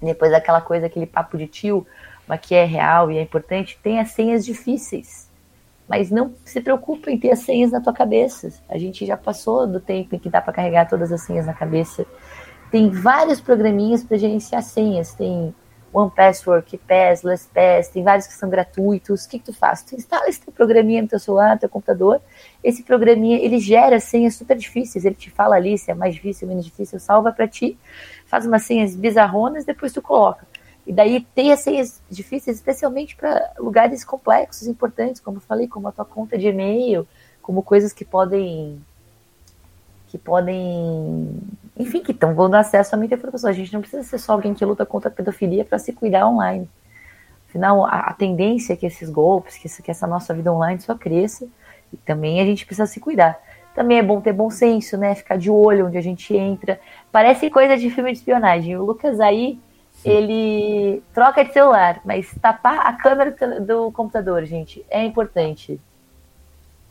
Depois 0.00 0.32
aquela 0.32 0.60
coisa, 0.60 0.86
aquele 0.86 1.06
papo 1.06 1.36
de 1.36 1.46
tio, 1.46 1.86
mas 2.26 2.40
que 2.40 2.54
é 2.54 2.64
real 2.64 3.10
e 3.10 3.18
é 3.18 3.22
importante, 3.22 3.78
tem 3.82 4.00
as 4.00 4.10
senhas 4.10 4.44
difíceis. 4.44 5.30
Mas 5.88 6.10
não 6.10 6.34
se 6.44 6.60
preocupe 6.60 7.10
em 7.10 7.18
ter 7.18 7.30
as 7.30 7.40
senhas 7.40 7.70
na 7.70 7.80
tua 7.80 7.92
cabeça. 7.92 8.52
A 8.68 8.76
gente 8.76 9.06
já 9.06 9.16
passou 9.16 9.66
do 9.66 9.80
tempo 9.80 10.14
em 10.14 10.18
que 10.18 10.28
dá 10.28 10.40
para 10.40 10.52
carregar 10.52 10.88
todas 10.88 11.12
as 11.12 11.22
senhas 11.22 11.46
na 11.46 11.54
cabeça. 11.54 12.04
Tem 12.70 12.90
vários 12.90 13.40
programinhas 13.40 14.02
para 14.02 14.18
gerenciar 14.18 14.62
senhas. 14.62 15.14
Tem 15.14 15.54
One 15.92 16.10
Password, 16.10 16.78
LastPass, 17.22 17.88
tem 17.88 18.02
vários 18.02 18.26
que 18.26 18.34
são 18.34 18.50
gratuitos. 18.50 19.24
O 19.24 19.28
que, 19.28 19.38
que 19.38 19.46
tu 19.46 19.52
faz? 19.52 19.82
Tu 19.82 19.94
instala 19.94 20.28
esse 20.28 20.40
teu 20.40 20.52
programinha 20.52 21.00
no 21.00 21.08
teu 21.08 21.18
celular, 21.18 21.54
no 21.54 21.60
teu 21.60 21.68
computador. 21.68 22.20
Esse 22.62 22.82
programinha, 22.82 23.38
ele 23.38 23.58
gera 23.58 23.98
senhas 23.98 24.34
super 24.34 24.56
difíceis. 24.56 25.04
Ele 25.04 25.14
te 25.14 25.30
fala 25.30 25.56
ali 25.56 25.78
se 25.78 25.90
é 25.90 25.94
mais 25.94 26.14
difícil, 26.14 26.48
menos 26.48 26.64
difícil, 26.64 27.00
salva 27.00 27.32
para 27.32 27.48
ti, 27.48 27.78
faz 28.26 28.44
umas 28.44 28.62
senhas 28.62 28.94
bizarronas, 28.94 29.64
depois 29.64 29.92
tu 29.92 30.02
coloca. 30.02 30.46
E 30.86 30.92
daí 30.92 31.26
tem 31.34 31.52
as 31.52 31.60
senhas 31.60 32.00
difíceis, 32.08 32.58
especialmente 32.58 33.16
para 33.16 33.52
lugares 33.58 34.04
complexos, 34.04 34.68
importantes, 34.68 35.20
como 35.20 35.38
eu 35.38 35.40
falei, 35.40 35.66
como 35.66 35.88
a 35.88 35.92
tua 35.92 36.04
conta 36.04 36.38
de 36.38 36.46
e-mail, 36.46 37.08
como 37.42 37.62
coisas 37.62 37.92
que 37.92 38.04
podem 38.04 38.80
que 40.08 40.16
podem 40.16 41.40
enfim, 41.76 42.00
que 42.00 42.12
estão 42.12 42.34
dando 42.34 42.54
acesso 42.54 42.94
a 42.94 42.98
muita 42.98 43.14
informação. 43.14 43.50
A 43.50 43.52
gente 43.52 43.72
não 43.72 43.80
precisa 43.80 44.02
ser 44.02 44.18
só 44.18 44.32
alguém 44.32 44.54
que 44.54 44.64
luta 44.64 44.86
contra 44.86 45.10
a 45.10 45.12
pedofilia 45.12 45.64
para 45.64 45.78
se 45.78 45.92
cuidar 45.92 46.26
online. 46.26 46.68
Afinal, 47.48 47.84
a, 47.84 48.00
a, 48.00 48.12
tendência 48.14 48.72
é 48.72 48.76
que 48.76 48.86
esses 48.86 49.10
golpes, 49.10 49.56
que, 49.56 49.82
que 49.82 49.90
essa 49.90 50.06
nossa 50.06 50.32
vida 50.34 50.52
online 50.52 50.80
só 50.80 50.94
cresça, 50.94 51.46
e 51.92 51.96
também 51.98 52.40
a 52.40 52.44
gente 52.44 52.64
precisa 52.64 52.86
se 52.86 52.98
cuidar. 52.98 53.38
Também 53.74 53.98
é 53.98 54.02
bom 54.02 54.20
ter 54.20 54.32
bom 54.32 54.50
senso, 54.50 54.96
né? 54.96 55.14
Ficar 55.14 55.36
de 55.36 55.50
olho 55.50 55.86
onde 55.86 55.98
a 55.98 56.00
gente 56.00 56.34
entra. 56.34 56.80
Parece 57.12 57.50
coisa 57.50 57.76
de 57.76 57.90
filme 57.90 58.10
de 58.10 58.18
espionagem. 58.18 58.76
O 58.76 58.84
Lucas 58.84 59.20
aí, 59.20 59.58
ele 60.02 61.02
troca 61.12 61.44
de 61.44 61.52
celular, 61.52 62.00
mas 62.04 62.34
tapar 62.40 62.86
a 62.86 62.92
câmera 62.94 63.36
do 63.60 63.92
computador, 63.92 64.44
gente, 64.44 64.84
é 64.88 65.04
importante. 65.04 65.78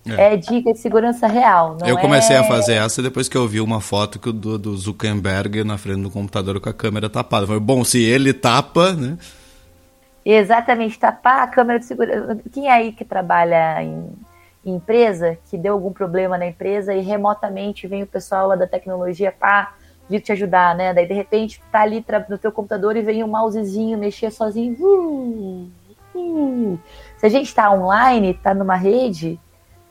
É. 0.07 0.33
é. 0.33 0.37
dica 0.37 0.71
de 0.71 0.79
segurança 0.79 1.27
real. 1.27 1.77
eu 1.85 1.97
comecei 1.97 2.35
é... 2.35 2.39
a 2.39 2.43
fazer 2.43 2.73
essa 2.73 3.01
depois 3.01 3.27
que 3.27 3.35
eu 3.35 3.47
vi 3.47 3.59
uma 3.59 3.81
foto 3.81 4.19
que 4.19 4.31
do, 4.31 4.57
do 4.57 4.77
Zuckerberg 4.77 5.63
na 5.63 5.77
frente 5.77 6.01
do 6.01 6.11
computador 6.11 6.59
com 6.59 6.69
a 6.69 6.73
câmera 6.73 7.09
tapada. 7.09 7.43
Eu 7.43 7.47
falei, 7.47 7.61
bom, 7.61 7.83
se 7.83 8.03
ele 8.03 8.33
tapa, 8.33 8.93
né? 8.93 9.17
Exatamente, 10.23 10.97
tapar 10.97 11.43
a 11.43 11.47
câmera 11.47 11.79
de 11.79 11.85
segurança. 11.85 12.39
Quem 12.51 12.67
é 12.67 12.71
aí 12.71 12.91
que 12.91 13.05
trabalha 13.05 13.83
em, 13.83 14.09
em 14.65 14.75
empresa, 14.75 15.37
que 15.49 15.57
deu 15.57 15.73
algum 15.73 15.93
problema 15.93 16.37
na 16.37 16.47
empresa 16.47 16.93
e 16.93 17.01
remotamente 17.01 17.87
vem 17.87 18.03
o 18.03 18.07
pessoal 18.07 18.47
lá 18.47 18.55
da 18.55 18.65
tecnologia 18.65 19.31
para 19.31 19.73
vir 20.09 20.21
te 20.21 20.31
ajudar, 20.31 20.75
né? 20.75 20.93
Daí 20.93 21.07
de 21.07 21.13
repente 21.13 21.61
tá 21.71 21.81
ali 21.81 22.03
no 22.29 22.37
teu 22.37 22.51
computador 22.51 22.95
e 22.95 23.01
vem 23.01 23.23
um 23.23 23.27
mousezinho 23.27 23.97
mexer 23.97 24.31
sozinho. 24.31 24.75
Uh, 24.79 25.69
uh. 26.15 26.79
Se 27.17 27.25
a 27.25 27.29
gente 27.29 27.47
está 27.47 27.71
online, 27.71 28.31
está 28.31 28.53
numa 28.53 28.75
rede, 28.75 29.39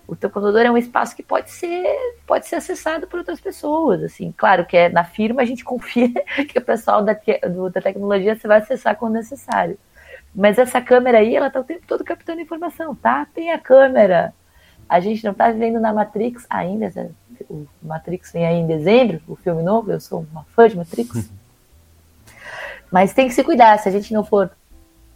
o 0.06 0.14
teu 0.14 0.28
computador 0.28 0.66
é 0.66 0.70
um 0.70 0.76
espaço 0.76 1.16
que 1.16 1.22
pode 1.22 1.50
ser 1.50 1.84
pode 2.26 2.46
ser 2.46 2.56
acessado 2.56 3.06
por 3.06 3.18
outras 3.18 3.40
pessoas 3.40 4.02
assim. 4.02 4.32
Claro 4.36 4.66
que 4.66 4.76
é 4.76 4.88
na 4.88 5.04
firma 5.04 5.42
a 5.42 5.44
gente 5.44 5.64
confia 5.64 6.12
que 6.48 6.58
o 6.58 6.62
pessoal 6.62 7.02
da, 7.02 7.16
do, 7.50 7.70
da 7.70 7.80
tecnologia 7.80 8.36
você 8.36 8.46
vai 8.46 8.58
acessar 8.58 8.96
quando 8.96 9.14
necessário. 9.14 9.78
Mas 10.34 10.58
essa 10.58 10.80
câmera 10.80 11.18
aí 11.18 11.34
ela 11.34 11.46
está 11.46 11.60
o 11.60 11.64
tempo 11.64 11.86
todo 11.86 12.04
captando 12.04 12.40
informação 12.40 12.94
tá? 12.94 13.26
Tem 13.34 13.52
a 13.52 13.58
câmera. 13.58 14.34
A 14.86 15.00
gente 15.00 15.24
não 15.24 15.32
está 15.32 15.50
vivendo 15.50 15.80
na 15.80 15.92
Matrix 15.92 16.46
ainda 16.50 17.10
o 17.48 17.66
Matrix 17.82 18.30
vem 18.32 18.46
aí 18.46 18.56
em 18.56 18.66
dezembro 18.66 19.20
o 19.26 19.34
filme 19.34 19.62
novo 19.62 19.90
eu 19.90 20.00
sou 20.00 20.26
uma 20.30 20.44
fã 20.44 20.68
de 20.68 20.76
Matrix. 20.76 21.30
Mas 22.92 23.14
tem 23.14 23.26
que 23.26 23.34
se 23.34 23.42
cuidar 23.42 23.78
se 23.78 23.88
a 23.88 23.92
gente 23.92 24.12
não 24.12 24.22
for 24.22 24.50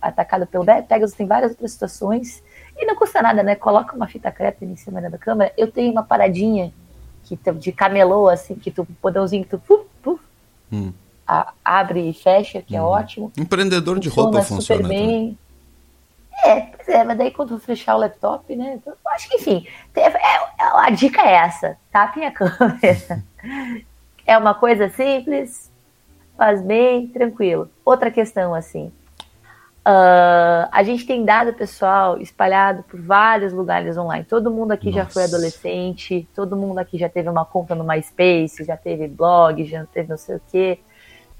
atacado 0.00 0.47
pelo 0.47 0.64
Pegasus 0.64 1.14
tem 1.14 1.26
várias 1.26 1.50
outras 1.50 1.73
situações 1.73 2.42
e 2.78 2.87
não 2.87 2.94
custa 2.94 3.20
nada, 3.20 3.42
né? 3.42 3.56
Coloca 3.56 3.97
uma 3.97 4.06
fita 4.06 4.30
crepe 4.30 4.64
em 4.64 4.76
cima 4.76 5.00
da 5.00 5.18
câmera. 5.18 5.52
Eu 5.56 5.70
tenho 5.70 5.90
uma 5.90 6.04
paradinha 6.04 6.73
que 7.25 7.37
de 7.52 7.73
camelô, 7.73 8.28
assim, 8.28 8.54
que 8.54 8.70
tu, 8.70 8.87
podãozinho 9.02 9.44
que 9.44 9.50
tu 9.50 9.58
puf, 9.58 9.85
puf, 10.02 10.23
hum. 10.73 10.92
a, 11.26 11.52
abre 11.64 12.08
e 12.08 12.14
fecha, 12.14 12.62
que 12.62 12.76
é 12.76 12.80
hum. 12.80 12.85
é 12.85 12.87
ótimo. 12.87 13.32
Empreendedor 13.37 13.97
funciona 13.97 14.00
de 14.00 14.08
roupa 14.08 14.42
funciona. 14.42 14.82
Super 14.82 14.88
bem. 14.88 15.38
É, 16.44 16.61
pois 16.61 16.88
é, 16.88 17.02
mas 17.02 17.18
daí 17.18 17.32
quando 17.32 17.58
fechar 17.58 17.97
o 17.97 17.99
laptop, 17.99 18.54
né? 18.54 18.75
Então, 18.75 18.94
acho 19.08 19.28
que, 19.28 19.37
enfim, 19.37 19.66
é, 19.94 20.06
é, 20.06 20.40
a 20.58 20.88
dica 20.90 21.20
é 21.20 21.32
essa: 21.32 21.76
tapem 21.90 22.25
a 22.25 22.30
câmera. 22.32 23.25
é 24.25 24.38
uma 24.38 24.54
coisa 24.54 24.88
simples, 24.88 25.70
faz 26.37 26.62
bem, 26.62 27.08
tranquilo. 27.08 27.68
Outra 27.85 28.11
questão, 28.11 28.54
assim, 28.54 28.92
Uh, 29.88 30.68
a 30.71 30.83
gente 30.83 31.07
tem 31.07 31.25
dado 31.25 31.54
pessoal 31.54 32.21
espalhado 32.21 32.83
por 32.83 33.00
vários 33.00 33.54
lugares 33.54 33.97
online. 33.97 34.23
Todo 34.23 34.50
mundo 34.50 34.73
aqui 34.73 34.90
Nossa. 34.90 34.99
já 34.99 35.07
foi 35.07 35.25
adolescente, 35.25 36.28
todo 36.35 36.54
mundo 36.59 36.76
aqui 36.76 36.99
já 36.99 37.09
teve 37.09 37.26
uma 37.30 37.47
conta 37.47 37.75
no 37.75 37.85
MySpace, 37.85 38.66
já 38.66 38.76
teve 38.76 39.09
blog, 39.09 39.64
já 39.64 39.87
teve 39.87 40.11
não 40.11 40.18
sei 40.18 40.37
o 40.37 40.42
quê. 40.52 40.78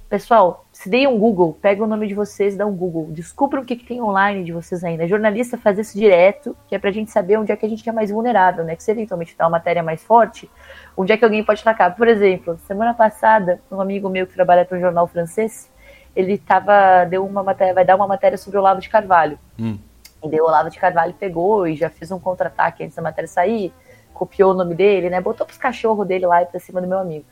Pessoal, 0.09 0.65
se 0.73 0.89
deem 0.89 1.07
um 1.07 1.19
Google, 1.19 1.59
pega 1.61 1.85
o 1.85 1.87
nome 1.87 2.09
de 2.09 2.15
vocês, 2.15 2.57
dá 2.57 2.65
um 2.65 2.75
Google, 2.75 3.09
descubram 3.11 3.61
o 3.61 3.67
que, 3.67 3.77
que 3.77 3.85
tem 3.85 4.01
online 4.01 4.43
de 4.43 4.53
vocês 4.53 4.83
ainda. 4.83 5.07
Jornalista 5.07 5.59
faz 5.59 5.79
isso 5.79 5.99
direto, 5.99 6.57
que 6.67 6.75
é 6.75 6.79
pra 6.79 6.91
gente 6.91 7.11
saber 7.11 7.37
onde 7.37 7.53
é 7.53 7.57
que 7.57 7.67
a 7.67 7.69
gente 7.69 7.87
é 7.87 7.93
mais 7.93 8.11
vulnerável, 8.11 8.65
né? 8.65 8.75
Que 8.75 8.83
se 8.83 8.91
eventualmente 8.91 9.37
dá 9.37 9.45
uma 9.45 9.51
matéria 9.51 9.83
mais 9.83 10.03
forte, 10.03 10.51
onde 10.97 11.13
é 11.13 11.19
que 11.19 11.25
alguém 11.27 11.45
pode 11.45 11.61
atacar. 11.61 11.95
Por 11.95 12.09
exemplo, 12.09 12.59
semana 12.67 12.95
passada, 12.95 13.61
um 13.71 13.79
amigo 13.79 14.09
meu 14.09 14.27
que 14.27 14.33
trabalha 14.33 14.65
para 14.65 14.79
um 14.79 14.81
jornal 14.81 15.07
francês, 15.07 15.69
ele 16.19 16.37
tava, 16.37 17.05
deu 17.05 17.25
uma 17.25 17.45
matéria, 17.45 17.73
vai 17.73 17.85
dar 17.85 17.95
uma 17.95 18.09
matéria 18.09 18.37
sobre 18.37 18.59
o 18.59 18.61
Olavo 18.61 18.81
de 18.81 18.89
Carvalho. 18.89 19.39
Hum. 19.57 19.79
E 20.21 20.29
daí 20.29 20.41
o 20.41 20.47
Olavo 20.47 20.69
de 20.69 20.77
Carvalho 20.77 21.15
pegou 21.15 21.65
e 21.65 21.77
já 21.77 21.89
fez 21.89 22.11
um 22.11 22.19
contra-ataque 22.19 22.83
antes 22.83 22.97
da 22.97 23.03
matéria 23.03 23.29
sair, 23.29 23.73
copiou 24.13 24.51
o 24.51 24.55
nome 24.55 24.75
dele, 24.75 25.09
né? 25.09 25.21
Botou 25.21 25.47
pros 25.47 25.59
cachorros 25.59 26.05
dele 26.09 26.27
lá 26.27 26.43
e 26.43 26.47
pra 26.47 26.59
cima 26.59 26.81
do 26.81 26.89
meu 26.89 26.99
amigo. 26.99 27.25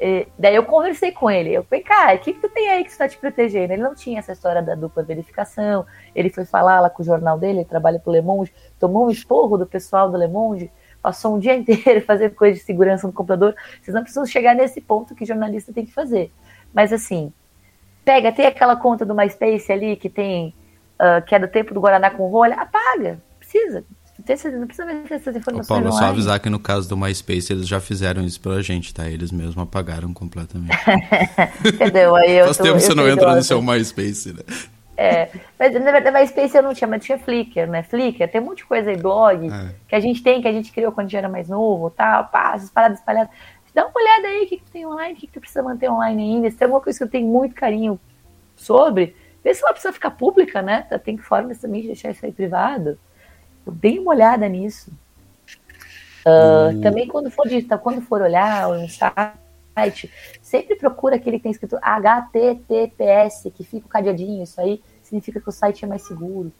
E, 0.00 0.26
daí 0.36 0.56
eu 0.56 0.64
conversei 0.64 1.12
com 1.12 1.30
ele. 1.30 1.54
Eu 1.54 1.62
falei, 1.62 1.84
cara, 1.84 2.16
o 2.16 2.18
que, 2.18 2.32
que 2.32 2.40
tu 2.40 2.48
tem 2.48 2.68
aí 2.68 2.82
que 2.82 2.90
está 2.90 3.08
te 3.08 3.16
protegendo? 3.16 3.74
Ele 3.74 3.82
não 3.82 3.94
tinha 3.94 4.18
essa 4.18 4.32
história 4.32 4.60
da 4.60 4.74
dupla 4.74 5.04
verificação. 5.04 5.86
Ele 6.12 6.28
foi 6.28 6.44
falar 6.44 6.80
lá 6.80 6.90
com 6.90 7.00
o 7.00 7.06
jornal 7.06 7.38
dele, 7.38 7.60
ele 7.60 7.64
trabalha 7.64 8.00
pro 8.00 8.10
Le 8.10 8.22
Monde, 8.22 8.52
tomou 8.76 9.06
um 9.06 9.10
esporro 9.10 9.56
do 9.56 9.66
pessoal 9.68 10.10
do 10.10 10.16
Le 10.16 10.26
Monde, 10.26 10.68
passou 11.00 11.36
um 11.36 11.38
dia 11.38 11.54
inteiro 11.56 12.00
fazendo 12.00 12.34
coisa 12.34 12.58
de 12.58 12.64
segurança 12.64 13.06
no 13.06 13.12
computador. 13.12 13.54
Vocês 13.80 13.94
não 13.94 14.02
precisam 14.02 14.26
chegar 14.26 14.56
nesse 14.56 14.80
ponto 14.80 15.14
que 15.14 15.24
jornalista 15.24 15.72
tem 15.72 15.86
que 15.86 15.92
fazer. 15.92 16.32
Mas 16.74 16.92
assim, 16.92 17.32
pega, 18.04 18.32
tem 18.32 18.46
aquela 18.46 18.76
conta 18.76 19.04
do 19.04 19.14
MySpace 19.14 19.72
ali 19.72 19.96
que 19.96 20.08
tem, 20.08 20.54
uh, 21.00 21.24
que 21.26 21.34
é 21.34 21.38
do 21.38 21.48
tempo 21.48 21.74
do 21.74 21.80
Guaraná 21.80 22.10
com 22.10 22.28
rolha, 22.28 22.54
apaga. 22.54 23.20
Precisa 23.38 23.84
não 24.52 24.66
precisa 24.66 24.86
ver 24.86 25.04
essas 25.10 25.36
informações. 25.36 25.66
Ô, 25.66 25.68
Paulo, 25.68 25.86
online. 25.86 25.98
só 25.98 26.10
avisar 26.10 26.40
que 26.40 26.48
no 26.48 26.58
caso 26.58 26.88
do 26.88 26.96
MySpace 26.96 27.52
eles 27.52 27.66
já 27.66 27.80
fizeram 27.80 28.22
isso 28.22 28.40
pra 28.40 28.62
gente, 28.62 28.94
tá? 28.94 29.08
Eles 29.08 29.32
mesmos 29.32 29.58
apagaram 29.58 30.12
completamente. 30.14 30.76
Entendeu? 31.66 32.14
Aí 32.14 32.38
eu 32.38 32.44
Faz 32.46 32.56
tô, 32.56 32.62
tempo 32.62 32.76
que 32.76 32.82
você 32.82 32.94
não 32.94 33.08
entra 33.08 33.34
no 33.34 33.42
seu 33.42 33.60
MySpace, 33.60 34.32
né? 34.32 34.42
É, 34.96 35.28
mas 35.58 35.72
na 35.72 35.90
verdade, 35.90 36.16
MySpace 36.16 36.56
eu 36.56 36.62
não 36.62 36.74
tinha, 36.74 36.86
mas 36.86 37.04
tinha 37.04 37.18
Flickr, 37.18 37.66
né? 37.66 37.82
Flickr, 37.82 38.28
tem 38.28 38.40
um 38.40 38.44
monte 38.44 38.58
de 38.58 38.66
coisa 38.66 38.90
aí, 38.90 38.96
blog, 38.96 39.48
é. 39.48 39.74
que 39.88 39.94
a 39.94 40.00
gente 40.00 40.22
tem, 40.22 40.40
que 40.40 40.46
a 40.46 40.52
gente 40.52 40.70
criou 40.70 40.92
quando 40.92 41.06
a 41.06 41.08
gente 41.08 41.16
era 41.16 41.28
mais 41.28 41.48
novo, 41.48 41.90
tal, 41.90 42.26
pá, 42.26 42.52
essas 42.54 42.70
paradas 42.70 42.98
espalhadas. 42.98 43.32
Dá 43.74 43.86
uma 43.86 43.92
olhada 43.94 44.28
aí, 44.28 44.44
o 44.44 44.48
que, 44.48 44.56
que 44.58 44.64
tu 44.64 44.70
tem 44.70 44.86
online, 44.86 45.14
o 45.14 45.16
que, 45.16 45.26
que 45.26 45.32
tu 45.32 45.40
precisa 45.40 45.62
manter 45.62 45.90
online 45.90 46.22
ainda. 46.22 46.50
Se 46.50 46.56
tem 46.56 46.66
alguma 46.66 46.82
coisa 46.82 46.98
que 46.98 47.04
eu 47.04 47.10
tenho 47.10 47.26
muito 47.26 47.54
carinho 47.54 47.98
sobre, 48.54 49.16
vê 49.42 49.54
se 49.54 49.62
ela 49.62 49.72
precisa 49.72 49.92
ficar 49.92 50.10
pública, 50.10 50.60
né? 50.60 50.82
Tem 51.04 51.16
formas 51.16 51.58
também 51.58 51.80
de 51.80 51.88
deixar 51.88 52.10
isso 52.10 52.24
aí 52.24 52.32
privado. 52.32 52.98
Dê 53.66 53.98
uma 53.98 54.10
olhada 54.10 54.48
nisso. 54.48 54.90
Uh, 56.22 56.80
Também 56.80 57.08
quando 57.08 57.30
for 57.30 57.48
digitar, 57.48 57.78
quando 57.78 58.00
for 58.00 58.22
olhar 58.22 58.70
um 58.70 58.86
site, 58.88 60.10
sempre 60.40 60.76
procura 60.76 61.16
aquele 61.16 61.38
que 61.38 61.42
tem 61.42 61.52
escrito 61.52 61.78
HTTPS, 61.82 63.50
que 63.50 63.64
fica 63.64 63.86
o 63.86 63.90
cadeadinho, 63.90 64.44
isso 64.44 64.60
aí 64.60 64.82
significa 65.02 65.40
que 65.40 65.48
o 65.48 65.52
site 65.52 65.84
é 65.84 65.88
mais 65.88 66.02
seguro. 66.02 66.52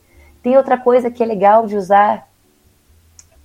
Tem 0.42 0.56
outra 0.56 0.76
coisa 0.76 1.10
que 1.10 1.22
é 1.22 1.26
legal 1.26 1.66
de 1.66 1.76
usar, 1.76 2.28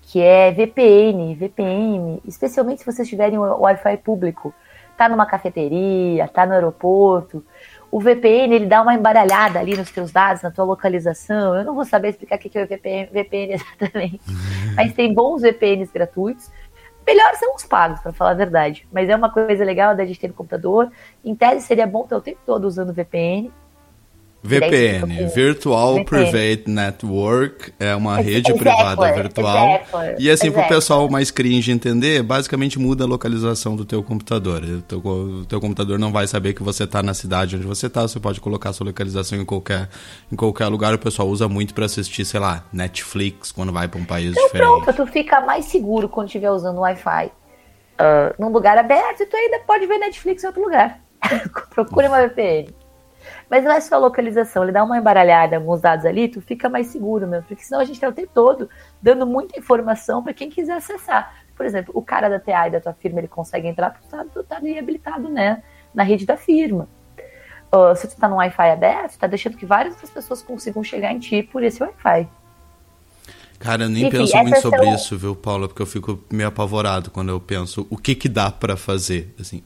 que 0.07 0.21
é 0.21 0.51
VPN, 0.53 1.35
VPN, 1.35 2.21
especialmente 2.25 2.79
se 2.79 2.85
vocês 2.85 3.07
tiverem 3.07 3.37
o 3.37 3.41
Wi-Fi 3.41 3.97
público. 3.97 4.53
Tá 4.97 5.07
numa 5.07 5.25
cafeteria, 5.25 6.27
tá 6.27 6.45
no 6.45 6.53
aeroporto, 6.53 7.43
o 7.91 7.99
VPN 7.99 8.55
ele 8.55 8.65
dá 8.65 8.81
uma 8.81 8.93
embaralhada 8.93 9.59
ali 9.59 9.75
nos 9.75 9.91
teus 9.91 10.11
dados, 10.11 10.41
na 10.41 10.49
tua 10.49 10.63
localização. 10.65 11.55
Eu 11.55 11.63
não 11.63 11.75
vou 11.75 11.85
saber 11.85 12.09
explicar 12.09 12.37
o 12.37 12.39
que 12.39 12.57
é 12.57 12.63
o 12.63 12.67
VPN, 12.67 13.09
VPN 13.11 13.53
exatamente, 13.59 14.21
mas 14.75 14.93
tem 14.93 15.13
bons 15.13 15.41
VPNs 15.41 15.91
gratuitos. 15.93 16.49
Melhor 17.05 17.35
são 17.35 17.53
os 17.53 17.63
pagos, 17.63 17.99
para 17.99 18.11
falar 18.11 18.31
a 18.31 18.33
verdade. 18.33 18.87
Mas 18.91 19.07
é 19.09 19.15
uma 19.15 19.29
coisa 19.29 19.63
legal 19.63 19.95
da 19.95 20.05
gente 20.05 20.19
ter 20.19 20.27
no 20.27 20.33
computador. 20.33 20.91
Em 21.23 21.35
tese, 21.35 21.65
seria 21.65 21.87
bom 21.87 22.03
ter 22.03 22.15
o 22.15 22.21
tempo 22.21 22.39
todo 22.45 22.65
usando 22.65 22.93
VPN. 22.93 23.51
VPN, 24.43 25.27
Virtual 25.33 25.95
VPN. 25.95 26.05
Private 26.05 26.63
Network, 26.67 27.73
é 27.79 27.95
uma 27.95 28.17
rede 28.17 28.53
privada 28.53 29.11
virtual. 29.11 29.67
Exactly, 29.67 30.15
e 30.19 30.29
assim, 30.29 30.51
para 30.51 30.65
o 30.65 30.67
pessoal 30.67 31.09
mais 31.09 31.31
cringe 31.31 31.71
entender, 31.71 32.21
basicamente 32.23 32.79
muda 32.79 33.03
a 33.03 33.07
localização 33.07 33.75
do 33.75 33.83
teu 33.83 34.01
computador. 34.03 34.63
O 34.63 34.81
teu, 34.81 34.99
o 34.99 35.45
teu 35.45 35.59
computador 35.59 35.99
não 35.99 36.11
vai 36.11 36.27
saber 36.27 36.53
que 36.53 36.63
você 36.63 36.83
está 36.83 37.03
na 37.03 37.13
cidade 37.13 37.55
onde 37.55 37.65
você 37.65 37.87
está, 37.87 38.03
você 38.03 38.19
pode 38.19 38.39
colocar 38.39 38.71
sua 38.73 38.87
localização 38.87 39.39
em 39.39 39.45
qualquer, 39.45 39.89
em 40.31 40.35
qualquer 40.35 40.67
lugar. 40.67 40.93
O 40.93 40.99
pessoal 40.99 41.27
usa 41.27 41.49
muito 41.49 41.73
para 41.73 41.85
assistir, 41.85 42.23
sei 42.23 42.39
lá, 42.39 42.63
Netflix, 42.71 43.51
quando 43.51 43.73
vai 43.73 43.87
para 43.87 43.99
um 43.99 44.05
país 44.05 44.31
então, 44.31 44.45
diferente. 44.45 44.83
Pronto, 44.83 44.93
tu 44.93 45.07
fica 45.07 45.41
mais 45.41 45.65
seguro 45.65 46.07
quando 46.07 46.27
estiver 46.27 46.51
usando 46.51 46.77
Wi-Fi 46.79 47.31
uh, 47.97 48.41
num 48.41 48.49
lugar 48.49 48.77
aberto 48.77 49.21
e 49.21 49.25
tu 49.25 49.35
ainda 49.35 49.59
pode 49.59 49.85
ver 49.85 49.97
Netflix 49.97 50.43
em 50.43 50.47
outro 50.47 50.61
lugar. 50.61 50.99
Procure 51.73 52.07
uma 52.07 52.21
VPN. 52.27 52.73
Mas 53.49 53.63
não 53.63 53.71
é 53.71 53.79
só 53.79 53.97
localização, 53.97 54.63
ele 54.63 54.71
dá 54.71 54.83
uma 54.83 54.97
embaralhada 54.97 55.55
em 55.55 55.57
alguns 55.57 55.81
dados 55.81 56.05
ali, 56.05 56.27
tu 56.27 56.41
fica 56.41 56.69
mais 56.69 56.87
seguro 56.87 57.27
mesmo, 57.27 57.45
porque 57.47 57.63
senão 57.63 57.79
a 57.79 57.85
gente 57.85 57.99
tá 57.99 58.09
o 58.09 58.13
tempo 58.13 58.31
todo 58.33 58.69
dando 59.01 59.25
muita 59.25 59.57
informação 59.57 60.23
para 60.23 60.33
quem 60.33 60.49
quiser 60.49 60.73
acessar. 60.73 61.33
Por 61.55 61.65
exemplo, 61.65 61.91
o 61.95 62.01
cara 62.01 62.29
da 62.29 62.39
TA 62.39 62.67
e 62.67 62.71
da 62.71 62.81
tua 62.81 62.93
firma, 62.93 63.19
ele 63.19 63.27
consegue 63.27 63.67
entrar 63.67 63.89
porque 63.89 64.07
tu 64.07 64.11
tá, 64.11 64.25
tu 64.25 64.43
tá 64.43 64.57
habilitado, 64.57 65.29
né, 65.29 65.63
na 65.93 66.03
rede 66.03 66.25
da 66.25 66.37
firma. 66.37 66.87
Uh, 67.73 67.95
se 67.95 68.07
tu 68.07 68.15
tá 68.15 68.29
no 68.29 68.35
Wi-Fi 68.35 68.69
aberto, 68.69 69.17
tá 69.17 69.27
deixando 69.27 69.57
que 69.57 69.65
várias 69.65 69.93
outras 69.93 70.09
pessoas 70.09 70.41
consigam 70.41 70.83
chegar 70.83 71.11
em 71.11 71.19
ti 71.19 71.43
por 71.43 71.63
esse 71.63 71.83
Wi-Fi. 71.83 72.27
Cara, 73.59 73.83
eu 73.83 73.89
nem 73.89 74.03
Enfim, 74.03 74.17
penso 74.19 74.37
muito 74.37 74.61
sobre 74.61 74.83
são... 74.83 74.95
isso, 74.95 75.17
viu, 75.17 75.35
Paula? 75.35 75.67
Porque 75.67 75.81
eu 75.81 75.85
fico 75.87 76.23
meio 76.31 76.47
apavorado 76.47 77.09
quando 77.09 77.29
eu 77.29 77.39
penso 77.39 77.87
o 77.89 77.97
que 77.97 78.13
que 78.13 78.29
dá 78.29 78.51
para 78.51 78.77
fazer, 78.77 79.33
assim. 79.39 79.63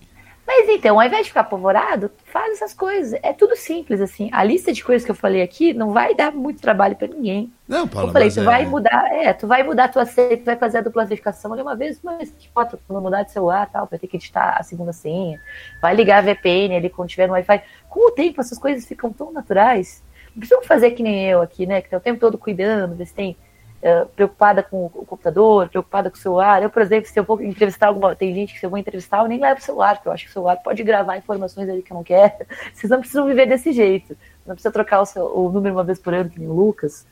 Então, 0.74 1.00
ao 1.00 1.06
invés 1.06 1.24
de 1.24 1.30
ficar 1.30 1.42
apavorado, 1.42 2.10
faz 2.26 2.54
essas 2.54 2.74
coisas. 2.74 3.20
É 3.22 3.34
tudo 3.34 3.56
simples, 3.56 4.00
assim. 4.00 4.30
A 4.32 4.44
lista 4.44 4.72
de 4.72 4.84
coisas 4.84 5.04
que 5.04 5.12
eu 5.12 5.16
falei 5.16 5.42
aqui 5.42 5.74
não 5.74 5.92
vai 5.92 6.16
dar 6.16 6.32
muito 6.32 6.62
trabalho 6.62 6.96
para 6.96 7.08
ninguém. 7.08 7.52
Não, 7.68 7.88
Paulo, 7.88 8.10
Eu 8.10 8.14
falei, 8.14 8.30
tu 8.30 8.40
é... 8.40 8.44
vai 8.44 8.66
mudar, 8.66 9.06
é, 9.14 9.34
tu 9.34 9.48
vai 9.48 9.64
mudar 9.64 9.86
a 9.86 9.90
tua 9.90 10.06
senha, 10.06 10.38
tu 10.38 10.46
vai 10.46 10.56
fazer 10.56 10.80
a 10.80 10.82
dupla 10.82 11.06
verificação 11.06 11.54
ali 11.54 11.62
uma 11.62 11.76
vez, 11.76 12.00
mas 12.02 12.32
que 12.32 12.50
foto, 12.50 12.78
tu 12.78 12.94
vai 12.94 13.02
mudar 13.02 13.24
de 13.24 13.32
celular 13.32 13.70
tal, 13.70 13.88
vai 13.90 14.00
ter 14.00 14.08
que 14.08 14.18
editar 14.18 14.58
a 14.58 14.64
segunda 14.64 14.94
senha, 14.94 15.40
vai 15.82 15.94
ligar 15.94 16.20
a 16.20 16.22
VPN 16.22 16.76
ali 16.76 16.90
quando 16.90 17.10
tiver 17.10 17.28
no 17.28 17.34
Wi-Fi. 17.34 17.62
Com 17.90 18.08
o 18.08 18.12
tempo, 18.12 18.42
essas 18.42 18.58
coisas 18.58 18.86
ficam 18.86 19.12
tão 19.12 19.32
naturais. 19.32 20.04
Não 20.34 20.40
precisam 20.40 20.64
fazer 20.64 20.92
que 20.92 21.04
nem 21.04 21.28
eu 21.28 21.42
aqui, 21.42 21.66
né? 21.66 21.82
Que 21.82 21.90
tá 21.90 21.98
o 21.98 22.02
tempo 22.02 22.20
todo 22.20 22.38
cuidando, 22.38 22.96
ver 22.96 23.06
se 23.06 23.14
tem 23.14 23.38
uh, 23.82 24.08
preocupada 24.10 24.64
com 24.64 24.86
o 24.86 25.06
computador, 25.06 25.70
preocupada 25.70 26.10
com 26.10 26.18
o 26.18 26.20
celular. 26.20 26.64
Eu, 26.64 26.70
por 26.70 26.82
exemplo, 26.82 27.10
se 27.10 27.20
eu 27.20 27.24
vou 27.24 27.42
entrevistar 27.42 27.88
alguma. 27.88 28.16
Tem 28.16 28.34
gente 28.34 28.54
que 28.54 28.60
se 28.60 28.66
eu 28.66 28.70
vou 28.70 28.80
entrevistar, 28.80 29.20
eu 29.20 29.28
nem 29.28 29.40
levo 29.40 29.60
o 29.60 29.64
celular, 29.64 29.96
porque 29.96 30.08
eu 30.08 30.14
acho 30.14 30.26
que 30.26 30.30
o 30.30 30.34
celular 30.34 30.58
pode 30.58 30.84
gravar 30.84 31.18
informações 31.18 31.70
ali 31.70 31.82
que 31.82 31.92
eu 31.92 31.96
não 31.96 32.04
quero. 32.04 32.34
Vocês 32.74 32.90
não 32.90 33.00
precisam 33.00 33.26
viver 33.26 33.46
desse 33.48 33.72
jeito. 33.72 34.16
Não 34.46 34.56
precisa 34.56 34.72
trocar 34.72 35.02
o, 35.02 35.06
seu, 35.06 35.26
o 35.26 35.52
número 35.52 35.76
uma 35.76 35.84
vez 35.84 36.00
por 36.00 36.14
ano, 36.14 36.30
que 36.30 36.40
nem 36.40 36.50
o 36.50 36.54
Lucas. 36.54 37.06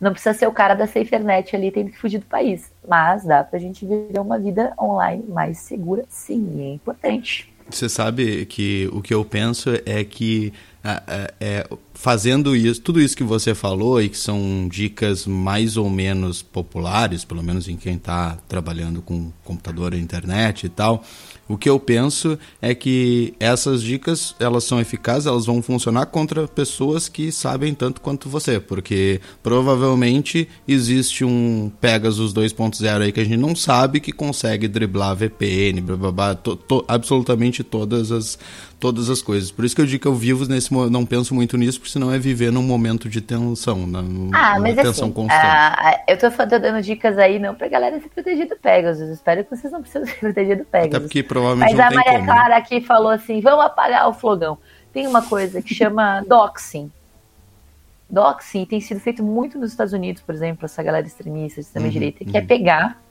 Não 0.00 0.12
precisa 0.12 0.32
ser 0.32 0.46
o 0.46 0.52
cara 0.52 0.74
da 0.74 0.86
SaferNet 0.86 1.54
ali 1.56 1.72
tendo 1.72 1.90
que 1.90 1.98
fugir 1.98 2.18
do 2.18 2.26
país. 2.26 2.72
Mas 2.86 3.24
dá 3.24 3.42
pra 3.42 3.58
gente 3.58 3.84
viver 3.84 4.20
uma 4.20 4.38
vida 4.38 4.72
online 4.80 5.24
mais 5.28 5.58
segura, 5.58 6.04
sim, 6.08 6.62
é 6.62 6.74
importante. 6.74 7.52
Você 7.70 7.88
sabe 7.88 8.46
que 8.46 8.88
o 8.92 9.02
que 9.02 9.12
eu 9.12 9.24
penso 9.24 9.70
é 9.84 10.02
que 10.02 10.54
é, 10.84 11.34
é, 11.40 11.68
fazendo 11.92 12.54
isso, 12.54 12.80
tudo 12.80 13.00
isso 13.00 13.16
que 13.16 13.24
você 13.24 13.54
falou 13.54 14.00
e 14.00 14.08
que 14.08 14.16
são 14.16 14.68
dicas 14.70 15.26
mais 15.26 15.76
ou 15.76 15.90
menos 15.90 16.40
populares, 16.40 17.24
pelo 17.24 17.42
menos 17.42 17.68
em 17.68 17.76
quem 17.76 17.96
está 17.96 18.38
trabalhando 18.48 19.02
com 19.02 19.32
computador 19.44 19.92
e 19.92 19.98
internet 19.98 20.64
e 20.64 20.68
tal, 20.68 21.04
o 21.48 21.56
que 21.56 21.68
eu 21.68 21.80
penso 21.80 22.38
é 22.60 22.74
que 22.74 23.34
essas 23.40 23.82
dicas, 23.82 24.36
elas 24.38 24.64
são 24.64 24.78
eficazes, 24.78 25.26
elas 25.26 25.46
vão 25.46 25.62
funcionar 25.62 26.06
contra 26.06 26.46
pessoas 26.46 27.08
que 27.08 27.32
sabem 27.32 27.74
tanto 27.74 28.00
quanto 28.02 28.28
você, 28.28 28.60
porque 28.60 29.20
provavelmente 29.42 30.46
existe 30.66 31.24
um 31.24 31.72
Pegasus 31.80 32.34
2.0 32.34 33.02
aí 33.02 33.12
que 33.12 33.20
a 33.20 33.24
gente 33.24 33.38
não 33.38 33.56
sabe 33.56 33.98
que 33.98 34.12
consegue 34.12 34.68
driblar 34.68 35.16
VPN, 35.16 35.80
blá, 35.80 35.96
blá, 35.96 36.12
blá, 36.12 36.34
to, 36.34 36.54
to, 36.54 36.84
absolutamente 36.86 37.64
todas 37.64 38.12
as 38.12 38.38
todas 38.78 39.10
as 39.10 39.20
coisas. 39.20 39.50
Por 39.50 39.64
isso 39.64 39.74
que 39.74 39.82
eu 39.82 39.86
digo 39.86 40.02
que 40.02 40.08
eu 40.08 40.14
vivo 40.14 40.46
nesse 40.46 40.67
não 40.70 41.04
penso 41.04 41.34
muito 41.34 41.56
nisso, 41.56 41.78
porque 41.78 41.92
senão 41.92 42.12
é 42.12 42.18
viver 42.18 42.50
num 42.52 42.62
momento 42.62 43.08
de 43.08 43.20
tensão, 43.20 43.86
na, 43.86 44.00
ah, 44.32 44.58
mas 44.58 44.76
tensão 44.76 45.06
assim, 45.06 45.12
constante. 45.12 45.40
Ah, 45.44 46.00
eu 46.06 46.18
tô, 46.18 46.28
dando 46.46 46.82
dicas 46.82 47.18
aí 47.18 47.38
não 47.38 47.54
pra 47.54 47.68
galera 47.68 48.00
se 48.00 48.08
proteger 48.08 48.48
do 48.48 48.56
Pegasus. 48.56 49.08
Espero 49.08 49.44
que 49.44 49.50
vocês 49.50 49.72
não 49.72 49.80
precisem 49.80 50.06
se 50.12 50.20
proteger 50.20 50.58
do 50.58 50.64
Pegasus. 50.64 50.94
Até 50.94 51.00
porque 51.00 51.22
provavelmente 51.22 51.74
mas 51.74 51.78
não 51.78 51.86
a 51.86 51.90
Maria 51.90 52.12
como, 52.12 52.26
né? 52.26 52.32
Clara 52.32 52.48
né? 52.48 52.56
aqui 52.56 52.80
falou 52.80 53.10
assim: 53.10 53.40
vamos 53.40 53.64
apagar 53.64 54.08
o 54.08 54.12
flogão. 54.12 54.58
Tem 54.92 55.06
uma 55.06 55.22
coisa 55.22 55.60
que 55.62 55.74
chama 55.74 56.22
doxing. 56.28 56.90
Doxing 58.10 58.64
tem 58.64 58.80
sido 58.80 59.00
feito 59.00 59.22
muito 59.22 59.58
nos 59.58 59.70
Estados 59.70 59.92
Unidos, 59.92 60.22
por 60.22 60.34
exemplo, 60.34 60.64
essa 60.64 60.82
galera 60.82 61.06
extremista, 61.06 61.60
de 61.60 61.66
extrema-direita, 61.66 62.24
uhum, 62.24 62.30
que 62.30 62.36
é 62.36 62.40
uhum. 62.40 62.44
é 62.44 62.48
pegar 62.48 63.07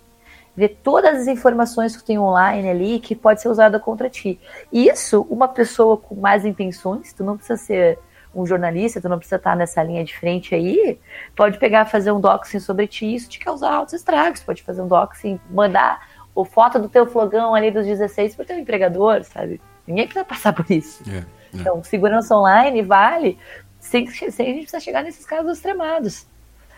ver 0.58 0.80
todas 0.82 1.20
as 1.22 1.28
informações 1.28 1.96
que 1.96 2.04
tem 2.04 2.18
online 2.18 2.68
ali 2.68 3.00
que 3.00 3.16
pode 3.16 3.40
ser 3.40 3.48
usada 3.48 3.80
contra 3.80 4.10
ti. 4.10 4.40
Isso, 4.74 5.22
uma 5.30 5.48
pessoa 5.48 5.96
com 5.96 6.16
más 6.16 6.44
intenções, 6.44 7.14
tu 7.14 7.24
não 7.24 7.38
precisa 7.38 7.58
ser 7.58 8.00
um 8.34 8.44
jornalista, 8.44 9.00
tu 9.00 9.08
não 9.08 9.20
precisa 9.20 9.36
estar 9.36 9.56
nessa 9.56 9.84
linha 9.84 10.04
de 10.04 10.18
frente 10.18 10.56
aí, 10.56 11.00
pode 11.36 11.60
pegar 11.60 11.86
fazer 11.86 12.12
um 12.12 12.20
doxing 12.20 12.60
sobre 12.60 12.88
ti, 12.88 13.14
isso 13.14 13.30
te 13.30 13.38
causar 13.38 13.72
altos 13.72 13.94
estragos, 13.94 14.42
pode 14.42 14.64
fazer 14.64 14.82
um 14.82 14.88
doxing, 14.88 15.40
mandar 15.52 16.08
o 16.34 16.44
foto 16.44 16.80
do 16.80 16.90
teu 16.90 17.06
flogão 17.06 17.54
ali 17.54 17.70
dos 17.70 17.86
16 17.86 18.36
pro 18.36 18.46
teu 18.46 18.58
empregador, 18.58 19.24
sabe? 19.24 19.62
Ninguém 19.86 20.06
precisa 20.06 20.26
passar 20.26 20.54
por 20.54 20.70
isso. 20.72 21.04
É, 21.08 21.18
é. 21.18 21.26
Então, 21.54 21.84
segurança 21.84 22.36
online 22.36 22.82
vale 22.82 23.38
sem, 23.80 24.08
sem 24.08 24.26
a 24.26 24.50
gente 24.50 24.62
precisar 24.62 24.80
chegar 24.80 25.04
nesses 25.04 25.26
casos 25.26 25.58
extremados. 25.58 26.26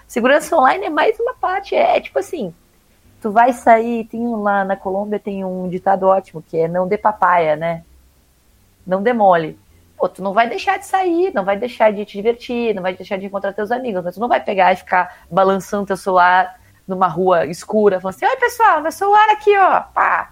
Segurança 0.05 0.55
online 0.55 0.85
é 0.85 0.89
mais 0.89 1.17
uma 1.19 1.33
parte, 1.33 1.75
é, 1.75 1.97
é 1.97 2.01
tipo 2.01 2.19
assim, 2.19 2.53
tu 3.21 3.31
vai 3.31 3.53
sair, 3.53 4.05
tem 4.05 4.21
um, 4.21 4.41
lá 4.41 4.63
na 4.63 4.75
Colômbia 4.75 5.19
tem 5.19 5.43
um 5.43 5.67
ditado 5.67 6.07
ótimo, 6.07 6.41
que 6.41 6.57
é 6.57 6.67
não 6.67 6.87
dê 6.87 6.97
papaya, 6.97 7.55
né? 7.55 7.83
Não 8.85 9.01
demole. 9.03 9.59
Pô, 9.97 10.07
tu 10.07 10.23
não 10.23 10.33
vai 10.33 10.47
deixar 10.47 10.77
de 10.79 10.85
sair, 10.85 11.33
não 11.33 11.43
vai 11.43 11.57
deixar 11.57 11.91
de 11.91 12.05
te 12.05 12.13
divertir, 12.13 12.73
não 12.73 12.81
vai 12.81 12.95
deixar 12.95 13.17
de 13.17 13.25
encontrar 13.25 13.53
teus 13.53 13.71
amigos, 13.71 14.03
mas 14.03 14.15
tu 14.15 14.21
não 14.21 14.29
vai 14.29 14.41
pegar 14.41 14.71
e 14.71 14.77
ficar 14.77 15.25
balançando 15.29 15.87
teu 15.87 15.97
celular 15.97 16.59
numa 16.87 17.07
rua 17.07 17.45
escura, 17.45 17.99
falando 17.99 18.15
assim, 18.15 18.25
oi 18.25 18.37
pessoal, 18.37 18.81
meu 18.81 18.91
celular 18.91 19.29
aqui, 19.31 19.55
ó, 19.57 19.81
pá. 19.81 20.31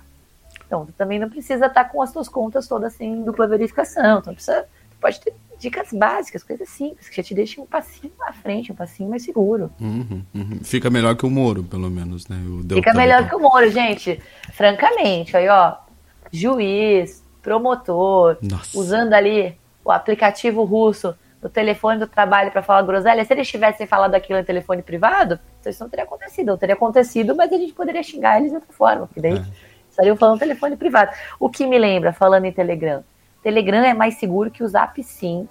Então, 0.65 0.85
tu 0.85 0.93
também 0.93 1.19
não 1.19 1.29
precisa 1.29 1.67
estar 1.67 1.85
com 1.85 2.01
as 2.01 2.11
tuas 2.11 2.27
contas 2.27 2.67
todas 2.67 2.93
assim, 2.93 3.23
dupla 3.23 3.47
verificação, 3.47 4.21
tu 4.21 4.27
não 4.27 4.33
precisa, 4.33 4.63
tu 4.63 4.97
pode 4.99 5.19
ter 5.19 5.33
dicas 5.57 5.91
básicas, 5.91 6.43
coisas 6.43 6.69
simples, 6.69 7.09
que 7.09 7.15
já 7.15 7.23
te 7.23 7.33
deixam 7.33 7.63
um 7.63 7.67
passinho 7.67 8.13
à 8.21 8.33
frente, 8.33 8.71
um 8.71 8.75
passinho 8.75 9.09
mais 9.09 9.23
seguro. 9.23 9.71
Uhum, 9.79 10.23
uhum. 10.33 10.59
Fica 10.63 10.89
melhor 10.89 11.15
que 11.15 11.25
o 11.25 11.29
Moro, 11.29 11.63
pelo 11.63 11.89
menos, 11.89 12.27
né? 12.27 12.37
O 12.47 12.75
Fica 12.75 12.93
melhor 12.93 13.27
que 13.27 13.35
o 13.35 13.39
Moro, 13.39 13.69
gente. 13.69 14.21
Francamente, 14.53 15.35
aí, 15.35 15.47
ó, 15.49 15.75
juiz, 16.31 17.23
promotor, 17.41 18.37
Nossa. 18.41 18.77
usando 18.77 19.13
ali 19.13 19.57
o 19.83 19.91
aplicativo 19.91 20.63
russo 20.63 21.15
no 21.41 21.49
telefone 21.49 21.99
do 21.99 22.07
trabalho 22.07 22.51
para 22.51 22.63
falar 22.63 22.81
groselha, 22.81 23.23
se 23.23 23.33
eles 23.33 23.47
tivessem 23.47 23.85
falado 23.85 24.15
aquilo 24.15 24.39
em 24.39 24.43
telefone 24.43 24.81
privado, 24.81 25.39
isso 25.65 25.83
não 25.83 25.89
teria 25.89 26.05
acontecido. 26.05 26.47
Não 26.47 26.57
teria 26.57 26.75
acontecido, 26.75 27.35
mas 27.35 27.51
a 27.51 27.57
gente 27.57 27.73
poderia 27.73 28.01
xingar 28.03 28.37
eles 28.37 28.49
de 28.49 28.55
outra 28.55 28.73
forma, 28.73 29.07
porque 29.07 29.21
daí 29.21 29.37
é. 29.37 29.45
estariam 29.89 30.15
falando 30.15 30.39
telefone 30.39 30.75
privado. 30.75 31.11
O 31.39 31.49
que 31.49 31.65
me 31.67 31.77
lembra, 31.77 32.13
falando 32.13 32.45
em 32.45 32.51
Telegram, 32.51 33.03
Telegram 33.47 33.81
é 33.81 33.93
mais 33.93 34.15
seguro 34.15 34.51
que 34.51 34.61
o 34.61 34.67
Zap, 34.67 35.01
sim. 35.01 35.47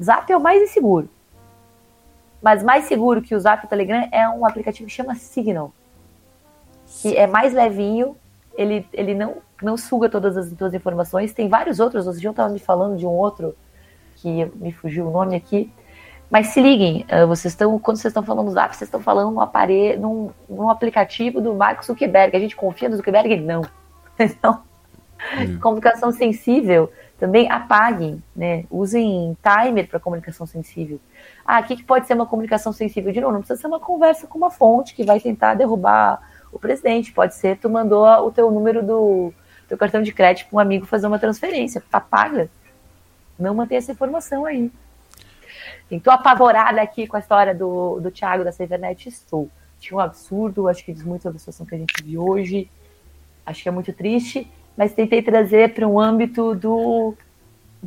Zap 0.00 0.30
é 0.30 0.36
o 0.36 0.40
mais 0.40 0.62
inseguro. 0.62 1.08
Mas 2.40 2.62
mais 2.62 2.84
seguro 2.84 3.20
que 3.20 3.34
o 3.34 3.40
Zap 3.40 3.64
e 3.64 3.66
o 3.66 3.68
Telegram 3.68 4.08
é 4.12 4.28
um 4.28 4.46
aplicativo 4.46 4.88
que 4.88 4.94
chama 4.94 5.16
Signal. 5.16 5.72
Que 6.86 7.16
é 7.16 7.26
mais 7.26 7.52
levinho, 7.52 8.16
ele, 8.56 8.86
ele 8.92 9.14
não, 9.14 9.38
não 9.60 9.76
suga 9.76 10.08
todas 10.08 10.36
as 10.36 10.52
tuas 10.52 10.74
informações. 10.74 11.32
Tem 11.32 11.48
vários 11.48 11.80
outros, 11.80 12.06
outro 12.06 12.20
dia 12.20 12.28
eu 12.28 12.30
estava 12.30 12.52
me 12.52 12.60
falando 12.60 12.96
de 12.96 13.04
um 13.04 13.10
outro, 13.10 13.56
que 14.14 14.44
me 14.54 14.70
fugiu 14.70 15.08
o 15.08 15.10
nome 15.10 15.34
aqui. 15.34 15.72
Mas 16.30 16.48
se 16.48 16.62
liguem, 16.62 17.04
eh, 17.08 17.26
vocês 17.26 17.52
estão, 17.52 17.76
quando 17.80 17.96
vocês 17.96 18.12
estão 18.12 18.22
falando 18.22 18.46
do 18.46 18.52
Zap, 18.52 18.76
vocês 18.76 18.86
estão 18.86 19.00
falando 19.00 19.32
num, 19.32 19.40
aparelho, 19.40 20.00
num, 20.00 20.30
num 20.48 20.70
aplicativo 20.70 21.40
do 21.40 21.52
Mark 21.52 21.82
Zuckerberg. 21.82 22.36
A 22.36 22.40
gente 22.40 22.54
confia 22.54 22.88
no 22.88 22.96
Zuckerberg? 22.96 23.40
Não. 23.40 23.62
Então, 24.16 24.62
hum. 25.36 25.58
comunicação 25.58 26.12
sensível 26.12 26.88
também 27.24 27.50
apaguem, 27.50 28.22
né? 28.36 28.66
Usem 28.70 29.34
timer 29.42 29.88
para 29.88 29.98
comunicação 29.98 30.46
sensível. 30.46 31.00
Ah, 31.42 31.60
o 31.60 31.64
que, 31.64 31.76
que 31.76 31.82
pode 31.82 32.06
ser 32.06 32.12
uma 32.12 32.26
comunicação 32.26 32.70
sensível? 32.70 33.10
De 33.14 33.18
novo, 33.18 33.32
não 33.32 33.40
precisa 33.40 33.58
ser 33.58 33.66
uma 33.66 33.80
conversa 33.80 34.26
com 34.26 34.36
uma 34.36 34.50
fonte 34.50 34.94
que 34.94 35.02
vai 35.02 35.18
tentar 35.18 35.54
derrubar 35.54 36.20
o 36.52 36.58
presidente. 36.58 37.12
Pode 37.12 37.34
ser 37.34 37.56
tu 37.56 37.70
mandou 37.70 38.04
o 38.26 38.30
teu 38.30 38.50
número 38.50 38.84
do 38.84 39.32
teu 39.66 39.78
cartão 39.78 40.02
de 40.02 40.12
crédito 40.12 40.50
para 40.50 40.56
um 40.58 40.60
amigo 40.60 40.84
fazer 40.84 41.06
uma 41.06 41.18
transferência. 41.18 41.82
Apaga. 41.90 42.50
Não 43.38 43.54
mantém 43.54 43.78
essa 43.78 43.92
informação 43.92 44.44
aí. 44.44 44.70
Estou 45.90 46.12
apavorada 46.12 46.82
aqui 46.82 47.06
com 47.06 47.16
a 47.16 47.20
história 47.20 47.54
do, 47.54 48.00
do 48.00 48.10
Thiago 48.10 48.44
da 48.44 48.52
Cybernet. 48.52 49.08
Estou. 49.08 49.48
Tinha 49.80 49.96
um 49.96 50.00
absurdo, 50.00 50.68
acho 50.68 50.84
que 50.84 50.92
diz 50.92 51.02
muito 51.02 51.22
sobre 51.22 51.36
a 51.36 51.38
situação 51.38 51.64
que 51.64 51.74
a 51.74 51.78
gente 51.78 52.04
viu 52.04 52.22
hoje. 52.22 52.70
Acho 53.46 53.62
que 53.62 53.68
é 53.70 53.72
muito 53.72 53.94
triste 53.94 54.46
mas 54.76 54.92
tentei 54.92 55.22
trazer 55.22 55.74
para 55.74 55.86
um 55.86 56.00
âmbito 56.00 56.54
do, 56.54 57.14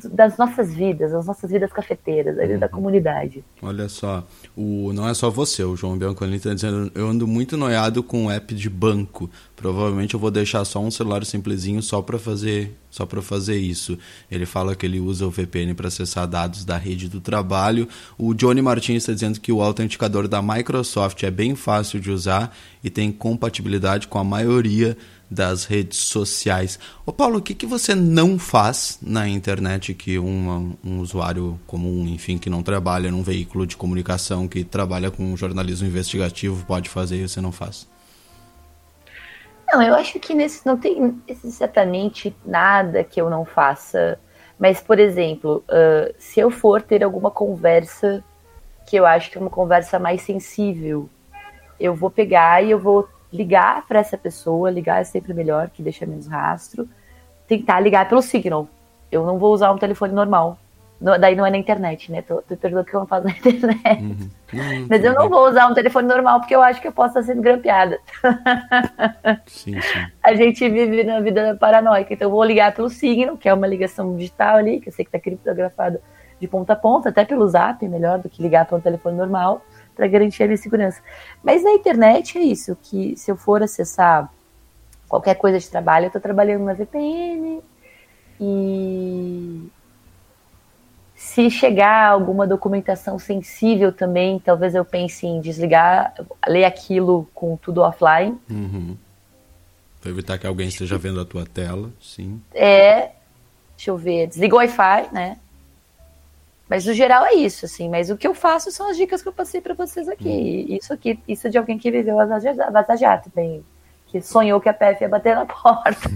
das 0.05 0.37
nossas 0.37 0.73
vidas, 0.73 1.13
as 1.13 1.25
nossas 1.25 1.49
vidas 1.49 1.71
cafeteiras, 1.71 2.37
a 2.37 2.41
vida 2.41 2.53
uhum. 2.53 2.59
da 2.59 2.69
comunidade. 2.69 3.43
Olha 3.61 3.89
só, 3.89 4.25
o, 4.55 4.91
não 4.93 5.07
é 5.07 5.13
só 5.13 5.29
você, 5.29 5.63
o 5.63 5.75
João 5.75 5.97
Biancolini 5.97 6.37
está 6.37 6.53
dizendo, 6.53 6.91
eu 6.93 7.07
ando 7.07 7.27
muito 7.27 7.57
noiado 7.57 8.03
com 8.03 8.25
o 8.25 8.31
app 8.31 8.53
de 8.53 8.69
banco. 8.69 9.29
Provavelmente 9.55 10.13
eu 10.13 10.19
vou 10.19 10.29
deixar 10.29 10.63
só 10.65 10.79
um 10.79 10.91
celular 10.91 11.25
simplesinho 11.25 11.81
só 11.81 12.01
para 12.01 12.19
fazer, 12.19 12.77
só 12.91 13.05
para 13.05 13.21
fazer 13.21 13.57
isso. 13.57 13.97
Ele 14.29 14.45
fala 14.45 14.75
que 14.75 14.85
ele 14.85 14.99
usa 14.99 15.25
o 15.25 15.31
VPN 15.31 15.73
para 15.73 15.87
acessar 15.87 16.27
dados 16.27 16.63
da 16.63 16.77
rede 16.77 17.09
do 17.09 17.19
trabalho. 17.19 17.87
O 18.17 18.33
Johnny 18.33 18.61
Martins 18.61 18.97
está 18.97 19.13
dizendo 19.13 19.39
que 19.39 19.51
o 19.51 19.61
autenticador 19.61 20.27
da 20.27 20.41
Microsoft 20.41 21.23
é 21.23 21.31
bem 21.31 21.55
fácil 21.55 21.99
de 21.99 22.11
usar 22.11 22.55
e 22.83 22.89
tem 22.89 23.11
compatibilidade 23.11 24.07
com 24.07 24.19
a 24.19 24.23
maioria 24.23 24.95
das 25.29 25.65
redes 25.65 25.99
sociais. 25.99 26.79
Ô 27.05 27.11
Paulo, 27.11 27.39
o 27.39 27.41
que, 27.41 27.53
que 27.53 27.65
você 27.65 27.93
não 27.93 28.39
faz 28.39 28.97
na 29.01 29.27
internet 29.27 29.93
que 29.93 30.17
um, 30.17 30.75
um 30.83 30.99
usuário 30.99 31.59
comum, 31.67 32.07
enfim, 32.07 32.37
que 32.37 32.49
não 32.49 32.63
trabalha 32.63 33.11
num 33.11 33.21
veículo 33.21 33.67
de 33.67 33.75
comunicação, 33.75 34.47
que 34.47 34.63
trabalha 34.63 35.11
com 35.11 35.35
jornalismo 35.35 35.87
investigativo 35.87 36.65
pode 36.65 36.89
fazer 36.89 37.17
e 37.17 37.27
você 37.27 37.41
não 37.41 37.51
faz? 37.51 37.87
Não, 39.71 39.81
eu 39.81 39.93
acho 39.95 40.17
que 40.19 40.33
nesse 40.33 40.65
não 40.65 40.77
tem 40.77 41.21
exatamente 41.27 42.33
nada 42.45 43.03
que 43.03 43.19
eu 43.19 43.29
não 43.29 43.43
faça. 43.43 44.17
Mas, 44.57 44.79
por 44.79 44.97
exemplo, 44.97 45.63
uh, 45.67 46.13
se 46.17 46.39
eu 46.39 46.49
for 46.49 46.81
ter 46.81 47.03
alguma 47.03 47.29
conversa 47.29 48.23
que 48.87 48.95
eu 48.95 49.05
acho 49.05 49.29
que 49.29 49.37
é 49.37 49.41
uma 49.41 49.49
conversa 49.49 49.99
mais 49.99 50.21
sensível, 50.21 51.09
eu 51.77 51.93
vou 51.93 52.09
pegar 52.09 52.63
e 52.63 52.71
eu 52.71 52.79
vou 52.79 53.07
ligar 53.31 53.85
para 53.87 53.99
essa 53.99 54.17
pessoa, 54.17 54.69
ligar 54.69 55.01
é 55.01 55.03
sempre 55.03 55.33
melhor, 55.33 55.69
que 55.69 55.81
deixa 55.81 56.05
menos 56.05 56.27
rastro. 56.27 56.87
Tentar 57.47 57.79
ligar 57.79 58.07
pelo 58.07 58.21
Signal. 58.21 58.67
Eu 59.11 59.25
não 59.25 59.37
vou 59.37 59.53
usar 59.53 59.71
um 59.71 59.77
telefone 59.77 60.13
normal. 60.13 60.57
No, 60.99 61.17
daí 61.17 61.35
não 61.35 61.45
é 61.45 61.51
na 61.51 61.57
internet, 61.57 62.11
né? 62.11 62.23
Tô, 62.23 62.41
tô 62.41 62.57
perguntando 62.57 62.81
o 62.81 62.85
que 62.85 62.95
eu 62.95 62.99
não 63.01 63.07
faço 63.07 63.27
na 63.27 63.31
internet. 63.37 64.01
Uhum. 64.01 64.29
Uhum. 64.53 64.87
Mas 64.89 65.03
eu 65.03 65.13
não 65.13 65.29
vou 65.29 65.47
usar 65.47 65.67
um 65.67 65.73
telefone 65.73 66.07
normal 66.07 66.39
porque 66.39 66.55
eu 66.55 66.61
acho 66.61 66.81
que 66.81 66.87
eu 66.87 66.91
posso 66.91 67.19
estar 67.19 67.23
sendo 67.31 67.41
grampeada. 67.41 67.99
Sim, 69.45 69.79
sim. 69.79 70.07
A 70.23 70.33
gente 70.33 70.67
vive 70.67 71.03
na 71.03 71.19
vida 71.19 71.55
paranoica. 71.59 72.13
Então 72.13 72.27
eu 72.27 72.31
vou 72.31 72.43
ligar 72.43 72.73
pelo 72.73 72.89
Signal, 72.89 73.37
que 73.37 73.47
é 73.47 73.53
uma 73.53 73.67
ligação 73.67 74.15
digital 74.15 74.57
ali, 74.57 74.79
que 74.79 74.89
eu 74.89 74.93
sei 74.93 75.05
que 75.05 75.09
está 75.09 75.19
criptografado 75.19 75.99
de 76.39 76.47
ponta 76.47 76.73
a 76.73 76.75
ponta, 76.75 77.09
até 77.09 77.25
pelo 77.25 77.47
zap, 77.47 77.87
melhor 77.87 78.19
do 78.19 78.29
que 78.29 78.41
ligar 78.41 78.65
para 78.65 78.77
um 78.77 78.81
telefone 78.81 79.17
normal 79.17 79.61
para 79.97 80.07
garantir 80.07 80.43
a 80.43 80.45
minha 80.45 80.57
segurança. 80.57 81.01
Mas 81.43 81.63
na 81.63 81.71
internet 81.71 82.37
é 82.37 82.41
isso, 82.41 82.77
que 82.81 83.17
se 83.17 83.31
eu 83.31 83.35
for 83.35 83.63
acessar 83.63 84.31
qualquer 85.09 85.35
coisa 85.35 85.59
de 85.59 85.67
trabalho, 85.67 86.05
eu 86.05 86.07
estou 86.07 86.21
trabalhando 86.21 86.63
na 86.63 86.73
VPN 86.73 87.61
e 88.39 89.67
se 91.15 91.49
chegar 91.49 92.11
alguma 92.11 92.45
documentação 92.45 93.17
sensível 93.17 93.91
também, 93.91 94.37
talvez 94.37 94.75
eu 94.75 94.85
pense 94.85 95.25
em 95.25 95.41
desligar, 95.41 96.13
ler 96.47 96.63
aquilo 96.63 97.27
com 97.33 97.57
tudo 97.57 97.81
offline. 97.81 98.37
Uhum. 98.47 98.95
Para 99.99 100.11
evitar 100.11 100.37
que 100.37 100.45
alguém 100.45 100.67
esteja 100.67 100.95
vendo 100.97 101.19
a 101.19 101.25
tua 101.25 101.43
tela, 101.43 101.89
sim. 101.99 102.39
É, 102.53 103.09
deixa 103.75 103.89
eu 103.89 103.97
ver, 103.97 104.27
desliga 104.27 104.53
o 104.53 104.59
Wi-Fi, 104.59 105.09
né? 105.11 105.37
Mas 106.69 106.85
no 106.85 106.93
geral 106.93 107.25
é 107.25 107.33
isso, 107.33 107.65
assim. 107.65 107.89
Mas 107.89 108.09
o 108.09 108.17
que 108.17 108.27
eu 108.27 108.33
faço 108.33 108.71
são 108.71 108.89
as 108.89 108.97
dicas 108.97 109.21
que 109.21 109.27
eu 109.27 109.33
passei 109.33 109.61
para 109.61 109.73
vocês 109.73 110.07
aqui. 110.07 110.67
Hum. 110.69 110.75
Isso 110.75 110.93
aqui, 110.93 111.19
isso 111.27 111.49
de 111.49 111.57
alguém 111.57 111.77
que 111.77 111.89
viveu 111.89 112.19
a 112.19 112.25
Vaza 112.25 112.95
Jato, 112.97 113.31
bem, 113.33 113.63
que 114.07 114.21
sonhou 114.21 114.59
que 114.59 114.69
a 114.69 114.73
PF 114.73 115.03
ia 115.03 115.09
bater 115.09 115.35
na 115.35 115.45
porta. 115.45 116.09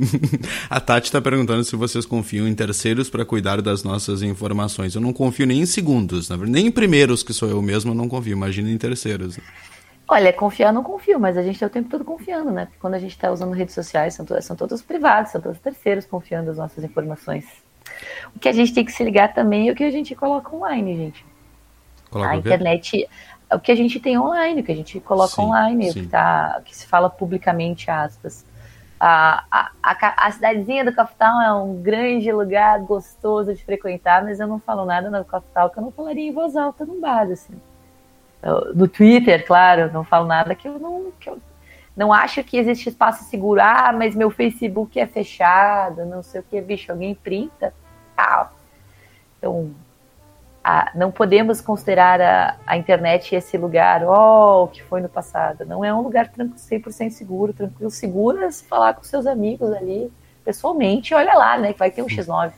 a 0.68 0.80
Tati 0.80 1.08
está 1.08 1.20
perguntando 1.20 1.62
se 1.64 1.76
vocês 1.76 2.06
confiam 2.06 2.48
em 2.48 2.54
terceiros 2.54 3.10
para 3.10 3.24
cuidar 3.24 3.60
das 3.60 3.82
nossas 3.82 4.22
informações. 4.22 4.94
Eu 4.94 5.00
não 5.00 5.12
confio 5.12 5.46
nem 5.46 5.60
em 5.60 5.66
segundos, 5.66 6.28
nem 6.30 6.66
em 6.66 6.70
primeiros, 6.70 7.22
que 7.22 7.32
sou 7.32 7.48
eu 7.48 7.60
mesmo, 7.60 7.90
eu 7.90 7.94
não 7.94 8.08
confio. 8.08 8.32
Imagina 8.32 8.70
em 8.70 8.78
terceiros. 8.78 9.38
Olha, 10.08 10.32
confiar 10.32 10.72
não 10.72 10.82
confio, 10.82 11.20
mas 11.20 11.36
a 11.36 11.42
gente 11.42 11.54
está 11.54 11.66
o 11.66 11.70
tempo 11.70 11.88
todo 11.88 12.04
confiando, 12.04 12.50
né? 12.50 12.66
Porque 12.66 12.80
quando 12.80 12.94
a 12.94 12.98
gente 12.98 13.12
está 13.12 13.30
usando 13.30 13.52
redes 13.52 13.74
sociais, 13.74 14.14
são, 14.14 14.26
são 14.40 14.56
todos 14.56 14.82
privados, 14.82 15.30
são 15.30 15.40
todos 15.40 15.60
terceiros 15.60 16.04
confiando 16.04 16.46
nas 16.48 16.56
nossas 16.56 16.82
informações. 16.82 17.44
O 18.34 18.38
que 18.38 18.48
a 18.48 18.52
gente 18.52 18.72
tem 18.72 18.84
que 18.84 18.92
se 18.92 19.02
ligar 19.04 19.32
também 19.32 19.68
é 19.68 19.72
o 19.72 19.76
que 19.76 19.84
a 19.84 19.90
gente 19.90 20.14
coloca 20.14 20.54
online, 20.54 20.96
gente. 20.96 21.24
Coloca 22.10 22.30
a 22.30 22.36
internet, 22.36 23.08
o 23.52 23.58
que 23.58 23.70
a 23.70 23.74
gente 23.74 24.00
tem 24.00 24.18
online, 24.18 24.60
o 24.60 24.64
que 24.64 24.72
a 24.72 24.76
gente 24.76 24.98
coloca 25.00 25.34
sim, 25.34 25.42
online, 25.42 25.92
sim. 25.92 26.00
O, 26.00 26.02
que 26.02 26.08
tá, 26.08 26.56
o 26.58 26.62
que 26.62 26.76
se 26.76 26.86
fala 26.86 27.08
publicamente, 27.08 27.90
aspas. 27.90 28.44
A, 28.98 29.44
a, 29.50 29.70
a, 29.82 30.26
a, 30.26 30.30
cidadezinha 30.30 30.84
do 30.84 30.92
Capital 30.92 31.40
é 31.40 31.52
um 31.54 31.80
grande 31.80 32.30
lugar 32.30 32.80
gostoso 32.80 33.54
de 33.54 33.64
frequentar, 33.64 34.22
mas 34.22 34.40
eu 34.40 34.46
não 34.46 34.60
falo 34.60 34.84
nada 34.84 35.08
no 35.10 35.24
Capital 35.24 35.70
que 35.70 35.78
eu 35.78 35.82
não 35.82 35.90
falaria 35.90 36.28
em 36.28 36.32
voz 36.32 36.54
alta 36.54 36.84
num 36.84 37.00
bar, 37.00 37.26
assim. 37.30 37.54
Eu, 38.42 38.74
no 38.74 38.86
Twitter, 38.86 39.46
claro, 39.46 39.90
não 39.92 40.04
falo 40.04 40.26
nada 40.26 40.54
que 40.54 40.68
eu 40.68 40.78
não, 40.78 41.12
que 41.18 41.30
eu 41.30 41.40
não 41.96 42.12
acho 42.12 42.44
que 42.44 42.58
existe 42.58 42.90
espaço 42.90 43.24
seguro. 43.24 43.60
Ah, 43.62 43.92
mas 43.92 44.14
meu 44.14 44.30
Facebook 44.30 45.00
é 45.00 45.06
fechado, 45.06 46.04
não 46.04 46.22
sei 46.22 46.40
o 46.40 46.44
que, 46.44 46.60
bicho, 46.60 46.92
alguém 46.92 47.14
printa 47.14 47.72
tal. 48.20 48.54
Então, 49.38 49.70
a, 50.62 50.92
não 50.94 51.10
podemos 51.10 51.60
considerar 51.60 52.20
a, 52.20 52.56
a, 52.66 52.76
internet 52.76 53.34
esse 53.34 53.56
lugar, 53.56 54.04
ó, 54.04 54.64
oh, 54.64 54.68
que 54.68 54.82
foi 54.82 55.00
no 55.00 55.08
passado. 55.08 55.64
Não 55.64 55.84
é 55.84 55.92
um 55.92 56.02
lugar 56.02 56.30
100% 56.30 57.10
seguro, 57.10 57.52
tranquilo. 57.52 57.90
Seguro 57.90 58.42
é 58.44 58.50
se 58.50 58.64
falar 58.64 58.94
com 58.94 59.02
seus 59.02 59.26
amigos 59.26 59.72
ali, 59.72 60.12
pessoalmente, 60.44 61.14
olha 61.14 61.32
lá, 61.34 61.58
né? 61.58 61.72
Que 61.72 61.78
vai 61.78 61.90
ter 61.90 62.02
um 62.02 62.06
X9. 62.06 62.52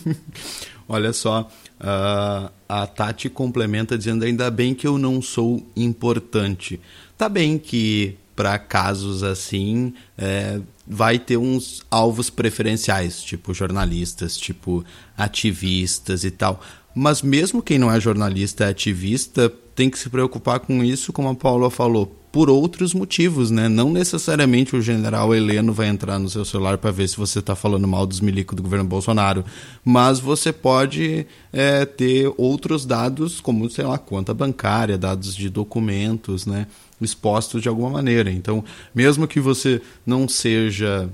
olha 0.88 1.12
só, 1.12 1.48
uh, 1.80 2.50
a 2.68 2.86
Tati 2.86 3.30
complementa 3.30 3.96
dizendo: 3.96 4.24
ainda 4.24 4.50
bem 4.50 4.74
que 4.74 4.86
eu 4.86 4.98
não 4.98 5.22
sou 5.22 5.62
importante. 5.74 6.80
Tá 7.16 7.28
bem 7.28 7.58
que 7.58 8.18
para 8.42 8.58
casos 8.58 9.22
assim 9.22 9.94
é, 10.18 10.60
vai 10.84 11.16
ter 11.16 11.36
uns 11.36 11.80
alvos 11.88 12.28
preferenciais, 12.28 13.22
tipo 13.22 13.54
jornalistas, 13.54 14.36
tipo 14.36 14.84
ativistas 15.16 16.24
e 16.24 16.30
tal. 16.32 16.60
Mas 16.92 17.22
mesmo 17.22 17.62
quem 17.62 17.78
não 17.78 17.88
é 17.88 18.00
jornalista, 18.00 18.64
é 18.64 18.70
ativista, 18.70 19.48
tem 19.76 19.88
que 19.88 19.96
se 19.96 20.10
preocupar 20.10 20.58
com 20.58 20.82
isso, 20.82 21.12
como 21.12 21.28
a 21.28 21.36
Paula 21.36 21.70
falou, 21.70 22.04
por 22.32 22.50
outros 22.50 22.94
motivos, 22.94 23.48
né? 23.50 23.68
Não 23.68 23.92
necessariamente 23.92 24.74
o 24.74 24.82
general 24.82 25.32
Heleno 25.32 25.72
vai 25.72 25.86
entrar 25.86 26.18
no 26.18 26.28
seu 26.28 26.44
celular 26.44 26.78
para 26.78 26.90
ver 26.90 27.08
se 27.08 27.16
você 27.16 27.38
está 27.38 27.54
falando 27.54 27.86
mal 27.86 28.06
dos 28.06 28.20
milicos 28.20 28.56
do 28.56 28.62
governo 28.62 28.86
Bolsonaro, 28.86 29.44
mas 29.84 30.18
você 30.18 30.52
pode 30.52 31.26
é, 31.52 31.84
ter 31.84 32.32
outros 32.36 32.84
dados, 32.84 33.40
como, 33.40 33.70
sei 33.70 33.84
lá, 33.84 33.98
conta 33.98 34.34
bancária, 34.34 34.98
dados 34.98 35.36
de 35.36 35.48
documentos, 35.48 36.44
né? 36.44 36.66
Expostos 37.04 37.62
de 37.62 37.68
alguma 37.68 37.90
maneira. 37.90 38.30
Então, 38.30 38.64
mesmo 38.94 39.26
que 39.26 39.40
você 39.40 39.80
não 40.04 40.28
seja, 40.28 41.08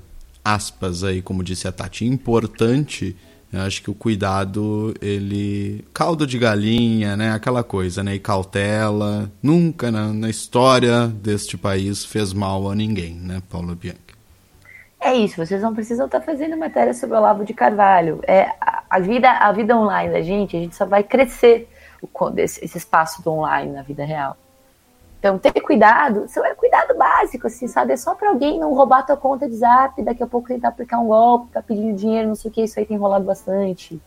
aspas 0.45 1.05
aí, 1.05 1.23
como 1.23 1.45
disse 1.45 1.67
a 1.69 1.73
Tati, 1.73 2.05
importante 2.05 3.17
eu 3.51 3.63
acho 3.63 3.83
que 3.83 3.91
o 3.91 3.95
cuidado, 3.95 4.95
ele. 5.01 5.83
caldo 5.95 6.27
de 6.27 6.39
galinha, 6.39 7.17
né? 7.17 7.33
Aquela 7.33 7.65
coisa, 7.65 8.05
né? 8.05 8.15
E 8.15 8.19
cautela. 8.19 9.31
Nunca 9.43 9.91
na, 9.91 10.13
na 10.13 10.29
história 10.29 11.07
deste 11.07 11.57
país 11.57 12.05
fez 12.05 12.35
mal 12.35 12.71
a 12.71 12.75
ninguém, 12.75 13.15
né, 13.15 13.43
Paula 13.49 13.75
Bianchi? 13.75 13.99
É 15.01 15.15
isso, 15.15 15.37
vocês 15.37 15.63
não 15.63 15.73
precisam 15.73 16.07
estar 16.07 16.21
fazendo 16.21 16.57
matéria 16.57 16.93
sobre 16.93 17.17
o 17.17 17.21
Olavo 17.21 17.45
de 17.45 17.55
Carvalho. 17.55 18.21
É, 18.27 18.51
a, 18.91 18.99
vida, 18.99 19.31
a 19.31 19.51
vida 19.53 19.75
online 19.75 20.13
da 20.13 20.21
gente, 20.21 20.57
a 20.57 20.61
gente 20.61 20.75
só 20.75 20.85
vai 20.85 21.03
crescer 21.03 21.69
esse 22.37 22.77
espaço 22.77 23.23
do 23.23 23.31
online 23.31 23.73
na 23.73 23.83
vida 23.83 24.05
real. 24.05 24.37
Então, 25.19 25.37
ter 25.37 25.61
cuidado, 25.61 26.27
isso 26.27 26.39
é 26.45 26.55
cuidado 26.55 26.97
básico, 26.97 27.49
assim, 27.49 27.67
sabe? 27.67 27.93
É 27.93 27.97
só 27.97 28.15
para 28.15 28.29
alguém 28.29 28.59
não 28.59 28.73
roubar 28.73 29.05
tua 29.05 29.17
conta 29.17 29.49
de 29.49 29.57
zap, 29.57 30.01
daqui 30.03 30.23
a 30.23 30.27
pouco 30.27 30.47
tentar 30.47 30.69
aplicar 30.69 31.01
um 31.01 31.09
golpe, 31.09 31.53
tá 31.53 31.61
pedindo 31.61 31.97
dinheiro, 31.97 32.29
não 32.29 32.37
sei 32.37 32.51
o 32.51 32.55
que, 32.55 32.63
isso 32.63 32.79
aí 32.79 32.87
tem 32.87 32.97
rolado 32.97 33.25
bastante. 33.25 34.01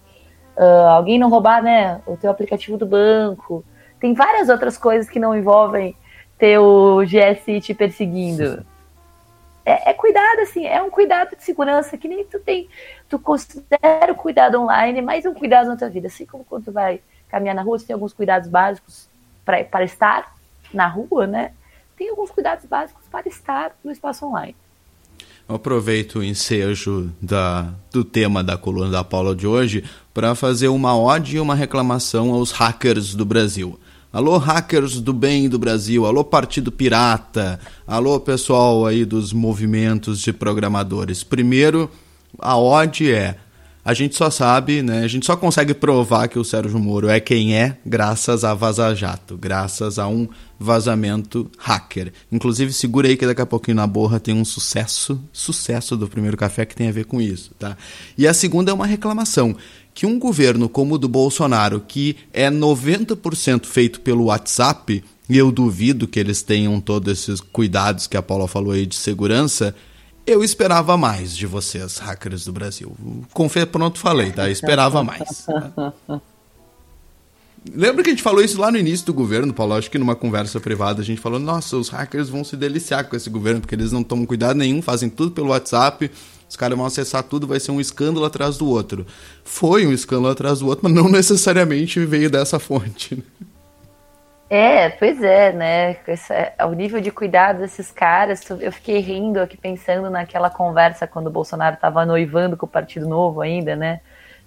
Uh, 0.56 0.88
alguém 0.90 1.20
não 1.20 1.30
roubar, 1.30 1.62
né, 1.62 2.02
o 2.06 2.16
teu 2.16 2.32
aplicativo 2.32 2.78
do 2.78 2.86
banco. 2.86 3.64
Tem 4.00 4.14
várias 4.14 4.48
outras 4.48 4.78
coisas 4.78 5.10
que 5.10 5.20
não 5.20 5.36
envolvem 5.36 5.96
ter 6.38 6.58
o 6.60 7.02
GSI 7.02 7.60
te 7.60 7.74
perseguindo. 7.74 8.66
É, 9.66 9.92
é, 9.92 9.94
cuidado, 9.94 10.40
assim, 10.40 10.66
é 10.66 10.82
um 10.82 10.90
cuidado 10.90 11.36
de 11.36 11.44
segurança 11.44 11.98
que 11.98 12.08
nem 12.08 12.26
tu 12.26 12.40
tem. 12.40 12.70
Tu 13.10 13.20
considera 13.20 14.12
o 14.12 14.16
cuidado 14.16 14.60
online 14.60 15.02
mais 15.02 15.26
um 15.26 15.34
cuidado 15.34 15.68
na 15.68 15.76
tua 15.76 15.90
vida. 15.90 16.08
Assim 16.08 16.26
como 16.26 16.44
quando 16.44 16.66
tu 16.66 16.72
vai 16.72 17.02
caminhar 17.30 17.54
na 17.54 17.62
rua, 17.62 17.78
você 17.78 17.86
tem 17.86 17.94
alguns 17.94 18.14
cuidados 18.14 18.50
básicos 18.50 19.10
para 19.46 19.84
estar 19.84 20.34
na 20.74 20.88
rua, 20.88 21.28
né, 21.28 21.52
tem 21.98 22.10
alguns 22.10 22.32
cuidados 22.32 22.66
básicos 22.66 23.04
para 23.12 23.28
estar 23.28 23.76
no 23.84 23.92
espaço 23.92 24.26
online. 24.26 24.56
Eu 25.48 25.56
aproveito 25.56 26.20
o 26.20 26.24
ensejo 26.24 27.12
da, 27.22 27.74
do 27.92 28.04
tema 28.04 28.44
da 28.44 28.58
coluna 28.58 28.90
da 28.90 29.04
Paula 29.04 29.36
de 29.36 29.46
hoje 29.46 29.84
para 30.14 30.34
fazer 30.34 30.70
uma 30.70 30.98
ode 30.98 31.36
e 31.36 31.40
uma 31.40 31.56
reclamação 31.56 32.34
aos 32.34 32.52
hackers 32.52 33.14
do 33.14 33.26
Brasil. 33.26 33.78
Alô, 34.14 34.38
hackers 34.38 35.00
do 35.00 35.14
bem 35.14 35.48
do 35.48 35.58
Brasil, 35.58 36.06
alô, 36.06 36.24
Partido 36.24 36.72
Pirata, 36.72 37.60
alô, 37.88 38.20
pessoal 38.20 38.86
aí 38.86 39.06
dos 39.06 39.32
movimentos 39.32 40.20
de 40.20 40.34
programadores. 40.34 41.24
Primeiro, 41.24 41.90
a 42.38 42.58
ode 42.58 43.12
é 43.12 43.38
a 43.84 43.94
gente 43.94 44.16
só 44.16 44.30
sabe, 44.30 44.84
né? 44.84 45.04
A 45.04 45.08
gente 45.08 45.26
só 45.26 45.36
consegue 45.36 45.74
provar 45.74 46.28
que 46.28 46.38
o 46.38 46.44
Sérgio 46.44 46.80
Moro 46.80 47.10
é 47.10 47.20
quem 47.20 47.56
é 47.56 47.78
graças 47.86 48.44
a 48.44 48.54
Vaza 48.54 48.94
Jato, 48.94 49.36
graças 49.36 49.98
a 49.98 50.08
um 50.08 50.28
vazamento 50.60 51.50
hacker. 51.58 52.14
Inclusive, 52.32 52.72
segura 52.72 53.08
aí 53.08 53.18
que 53.18 53.26
daqui 53.26 53.42
a 53.42 53.46
pouquinho 53.46 53.78
na 53.78 53.88
borra 53.88 54.20
tem 54.20 54.36
um 54.36 54.46
sucesso, 54.46 55.20
sucesso 55.34 55.98
do 55.98 56.08
primeiro 56.08 56.38
café 56.38 56.66
que 56.66 56.76
tem 56.76 56.90
a 56.90 56.92
ver 56.92 57.06
com 57.06 57.20
isso, 57.20 57.52
tá? 57.58 57.76
E 58.16 58.28
a 58.28 58.34
segunda 58.34 58.70
é 58.70 58.74
uma 58.74 58.86
reclamação 58.86 59.56
que 59.94 60.06
um 60.06 60.20
governo 60.20 60.70
como 60.70 60.96
o 60.96 60.98
do 60.98 61.10
Bolsonaro, 61.10 61.84
que 61.86 62.16
é 62.32 62.50
90% 62.50 63.66
feito 63.66 64.00
pelo 64.02 64.26
WhatsApp, 64.26 65.04
e 65.30 65.38
eu 65.38 65.52
duvido 65.52 66.08
que 66.08 66.20
eles 66.20 66.42
tenham 66.42 66.80
todos 66.80 67.12
esses 67.12 67.42
cuidados 67.42 68.08
que 68.08 68.18
a 68.18 68.22
Paula 68.22 68.48
falou 68.48 68.74
aí 68.74 68.86
de 68.86 68.96
segurança, 68.96 69.76
eu 70.26 70.44
esperava 70.44 70.98
mais 70.98 71.36
de 71.36 71.46
vocês, 71.46 71.98
hackers 71.98 72.46
do 72.46 72.54
Brasil. 72.54 72.96
Confesso, 73.34 73.68
pronto, 73.68 74.00
falei, 74.00 74.32
tá? 74.32 74.48
Eu 74.48 74.52
esperava 74.52 75.04
mais. 75.04 75.48
Lembra 77.74 78.04
que 78.04 78.10
a 78.10 78.14
gente 78.14 78.24
falou 78.24 78.44
isso 78.44 78.60
lá 78.60 78.72
no 78.72 78.78
início 78.78 79.06
do 79.06 79.14
governo, 79.14 79.54
Paulo? 79.54 79.74
Acho 79.74 79.92
que 79.92 80.00
numa 80.00 80.16
conversa 80.16 80.60
privada 80.60 81.02
a 81.02 81.06
gente 81.06 81.22
falou: 81.22 81.40
nossa, 81.40 81.78
os 81.78 81.90
hackers 81.90 82.28
vão 82.28 82.44
se 82.44 82.58
deliciar 82.58 83.04
com 83.04 83.16
esse 83.16 83.30
governo, 83.30 83.62
porque 83.62 83.76
eles 83.76 83.92
não 83.92 84.04
tomam 84.04 84.26
cuidado 84.26 84.58
nenhum, 84.58 84.82
fazem 84.82 85.10
tudo 85.10 85.32
pelo 85.32 85.50
WhatsApp, 85.50 86.10
os 86.50 86.56
caras 86.56 86.76
vão 86.76 86.88
acessar 86.88 87.22
tudo, 87.24 87.46
vai 87.46 87.60
ser 87.60 87.72
um 87.72 87.80
escândalo 87.80 88.26
atrás 88.26 88.58
do 88.58 88.68
outro. 88.68 89.06
Foi 89.44 89.86
um 89.86 89.94
escândalo 89.94 90.30
atrás 90.30 90.60
do 90.60 90.68
outro, 90.68 90.84
mas 90.84 90.94
não 90.94 91.08
necessariamente 91.08 92.04
veio 92.04 92.32
dessa 92.32 92.58
fonte. 92.58 93.16
Né? 93.16 93.24
É, 94.54 94.90
pois 94.90 95.24
é, 95.24 95.54
né? 95.54 95.96
Esse, 96.06 96.34
é, 96.34 96.54
o 96.66 96.74
nível 96.74 97.00
de 97.00 97.10
cuidado 97.10 97.60
desses 97.60 97.90
caras, 97.90 98.42
eu 98.50 98.70
fiquei 98.70 99.00
rindo 99.00 99.40
aqui 99.40 99.56
pensando 99.56 100.10
naquela 100.10 100.50
conversa 100.50 101.08
quando 101.08 101.28
o 101.28 101.32
Bolsonaro 101.32 101.76
estava 101.76 102.06
noivando 102.06 102.58
com 102.58 102.66
o 102.66 102.70
Partido 102.70 103.08
Novo 103.08 103.40
ainda, 103.40 103.78
né? 103.78 104.02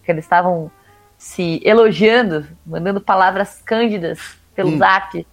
Que 0.05 0.13
eles 0.13 0.27
estavam 0.27 0.71
se 1.17 1.59
elogiando, 1.65 2.47
mandando 2.67 3.01
palavras 3.01 3.63
cândidas 3.63 4.37
pelo 4.55 4.73
hum. 4.73 4.77
zap. 4.79 5.27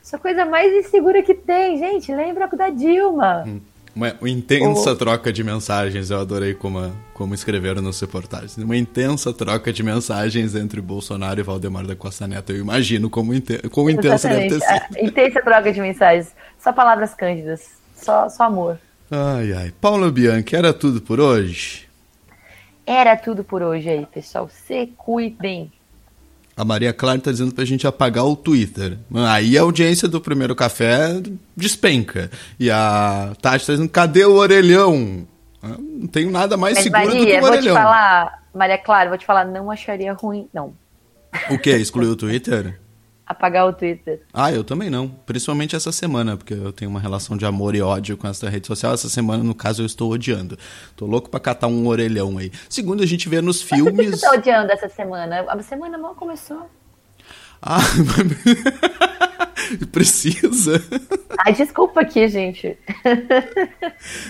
Essa 0.00 0.16
coisa 0.16 0.44
mais 0.44 0.72
insegura 0.72 1.20
que 1.20 1.34
tem, 1.34 1.76
gente. 1.76 2.14
Lembra 2.14 2.46
da 2.46 2.70
Dilma. 2.70 3.42
Hum. 3.44 3.60
Uma, 3.94 4.14
intensa 4.22 4.92
oh. 4.92 4.96
troca 4.96 5.32
de 5.32 5.42
mensagens, 5.42 6.10
eu 6.10 6.20
adorei 6.20 6.54
como, 6.54 6.92
como 7.12 7.34
escreveram 7.34 7.82
nos 7.82 8.00
reportagens. 8.00 8.56
Uma 8.56 8.76
intensa 8.76 9.32
troca 9.32 9.72
de 9.72 9.82
mensagens 9.82 10.54
entre 10.54 10.80
Bolsonaro 10.80 11.40
e 11.40 11.42
Valdemar 11.42 11.86
da 11.86 11.96
Costa 11.96 12.26
Neto. 12.26 12.52
Eu 12.52 12.60
imagino 12.60 13.10
como, 13.10 13.34
inte, 13.34 13.58
como 13.68 13.90
intensa 13.90 14.28
deve 14.28 14.48
ter 14.48 14.60
sido. 14.60 14.96
A, 14.96 15.02
intensa 15.02 15.42
troca 15.42 15.72
de 15.72 15.80
mensagens. 15.80 16.34
Só 16.58 16.72
palavras 16.72 17.14
cândidas. 17.14 17.80
Só, 17.96 18.28
só 18.28 18.44
amor. 18.44 18.78
Ai, 19.10 19.52
ai. 19.52 19.72
Paulo 19.80 20.10
Bianchi, 20.12 20.54
era 20.54 20.72
tudo 20.72 21.02
por 21.02 21.18
hoje? 21.18 21.88
Era 22.86 23.16
tudo 23.16 23.44
por 23.44 23.62
hoje 23.62 23.88
aí, 23.88 24.06
pessoal. 24.06 24.48
Se 24.48 24.86
cuidem. 24.96 25.72
A 26.60 26.64
Maria 26.64 26.92
Clara 26.92 27.16
está 27.16 27.30
dizendo 27.30 27.54
para 27.54 27.64
a 27.64 27.66
gente 27.66 27.86
apagar 27.86 28.26
o 28.26 28.36
Twitter. 28.36 28.98
Aí 29.30 29.56
a 29.56 29.62
audiência 29.62 30.06
do 30.06 30.20
primeiro 30.20 30.54
café 30.54 31.18
despenca. 31.56 32.30
E 32.58 32.70
a 32.70 33.32
Tati 33.40 33.62
está 33.62 33.72
dizendo, 33.72 33.88
cadê 33.88 34.26
o 34.26 34.34
orelhão? 34.34 35.26
Não 35.62 36.06
tenho 36.06 36.30
nada 36.30 36.58
mais 36.58 36.74
Mas, 36.74 36.84
seguro 36.84 37.06
Maria, 37.06 37.18
do 37.18 37.24
que 37.24 37.32
o 37.32 37.44
orelhão. 37.44 37.62
Vou 37.62 37.62
te 37.62 37.82
falar, 37.82 38.42
Maria 38.54 38.76
Clara, 38.76 39.08
vou 39.08 39.16
te 39.16 39.24
falar, 39.24 39.46
não 39.46 39.70
acharia 39.70 40.12
ruim, 40.12 40.48
não. 40.52 40.74
O 41.48 41.58
que? 41.58 41.70
Excluir 41.70 42.08
o 42.08 42.16
Twitter? 42.16 42.78
Apagar 43.30 43.64
o 43.64 43.72
Twitter. 43.72 44.22
Ah, 44.34 44.50
eu 44.50 44.64
também 44.64 44.90
não. 44.90 45.08
Principalmente 45.08 45.76
essa 45.76 45.92
semana, 45.92 46.36
porque 46.36 46.52
eu 46.52 46.72
tenho 46.72 46.90
uma 46.90 46.98
relação 46.98 47.36
de 47.36 47.46
amor 47.46 47.76
e 47.76 47.80
ódio 47.80 48.16
com 48.16 48.26
essa 48.26 48.50
rede 48.50 48.66
social. 48.66 48.92
Essa 48.92 49.08
semana, 49.08 49.44
no 49.44 49.54
caso, 49.54 49.82
eu 49.82 49.86
estou 49.86 50.10
odiando. 50.10 50.58
Tô 50.96 51.06
louco 51.06 51.30
para 51.30 51.38
catar 51.38 51.68
um 51.68 51.86
orelhão 51.86 52.38
aí. 52.38 52.50
Segundo, 52.68 53.04
a 53.04 53.06
gente 53.06 53.28
vê 53.28 53.40
nos 53.40 53.62
filmes. 53.62 53.84
Mas 53.84 53.94
por 53.94 54.10
que 54.10 54.16
você 54.16 54.26
tá 54.26 54.32
odiando 54.32 54.72
essa 54.72 54.88
semana? 54.88 55.42
A 55.48 55.62
semana 55.62 55.96
mal 55.96 56.16
começou. 56.16 56.68
Ah, 57.62 57.78
precisa. 59.92 60.82
Ai, 61.38 61.52
desculpa 61.52 62.00
aqui, 62.00 62.26
gente. 62.28 62.76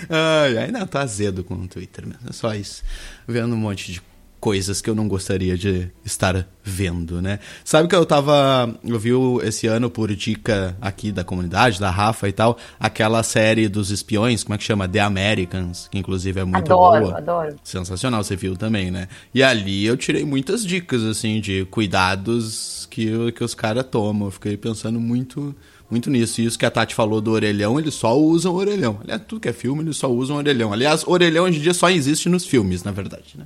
ai, 0.09 0.57
ai, 0.57 0.71
não, 0.71 0.85
tá 0.85 1.01
azedo 1.01 1.43
com 1.43 1.55
o 1.55 1.67
Twitter 1.67 2.05
mesmo. 2.05 2.29
É 2.29 2.33
só 2.33 2.53
isso. 2.53 2.83
Vendo 3.27 3.55
um 3.55 3.57
monte 3.57 3.91
de 3.93 4.01
coisas 4.41 4.81
que 4.81 4.89
eu 4.89 4.95
não 4.95 5.07
gostaria 5.07 5.55
de 5.55 5.87
estar 6.03 6.47
vendo, 6.63 7.21
né? 7.21 7.39
Sabe 7.63 7.87
que 7.87 7.95
eu 7.95 8.03
tava. 8.05 8.75
Eu 8.83 8.99
vi 8.99 9.11
esse 9.43 9.67
ano, 9.67 9.87
por 9.87 10.13
dica 10.15 10.75
aqui 10.81 11.11
da 11.11 11.23
comunidade, 11.23 11.79
da 11.79 11.91
Rafa 11.91 12.27
e 12.27 12.31
tal, 12.31 12.57
aquela 12.79 13.21
série 13.21 13.69
dos 13.69 13.91
espiões, 13.91 14.43
como 14.43 14.55
é 14.55 14.57
que 14.57 14.63
chama? 14.63 14.87
The 14.87 14.99
Americans, 14.99 15.87
que 15.89 15.99
inclusive 15.99 16.39
é 16.39 16.43
muito 16.43 16.73
adoro, 16.73 17.05
boa. 17.05 17.17
Adoro. 17.19 17.55
Sensacional, 17.63 18.23
você 18.23 18.35
viu 18.35 18.57
também, 18.57 18.89
né? 18.89 19.07
E 19.33 19.43
ali 19.43 19.85
eu 19.85 19.95
tirei 19.95 20.25
muitas 20.25 20.65
dicas, 20.65 21.03
assim, 21.03 21.39
de 21.39 21.65
cuidados 21.65 22.87
que, 22.89 23.31
que 23.33 23.43
os 23.43 23.53
caras 23.53 23.85
tomam. 23.85 24.27
Eu 24.27 24.31
fiquei 24.31 24.57
pensando 24.57 24.99
muito 24.99 25.55
muito 25.87 26.09
nisso. 26.09 26.41
E 26.41 26.45
isso 26.45 26.57
que 26.57 26.65
a 26.65 26.71
Tati 26.71 26.95
falou 26.95 27.21
do 27.21 27.31
orelhão, 27.31 27.79
eles 27.79 27.93
só 27.93 28.17
usam 28.17 28.55
orelhão. 28.55 28.99
Aliás, 29.03 29.21
tudo 29.27 29.41
que 29.41 29.49
é 29.49 29.53
filme, 29.53 29.83
eles 29.83 29.97
só 29.97 30.09
usam 30.11 30.37
orelhão. 30.37 30.73
Aliás, 30.73 31.03
orelhão 31.05 31.43
hoje 31.43 31.59
em 31.59 31.61
dia 31.61 31.73
só 31.73 31.89
existe 31.89 32.27
nos 32.27 32.45
filmes, 32.45 32.83
na 32.83 32.91
verdade, 32.91 33.35
né? 33.37 33.45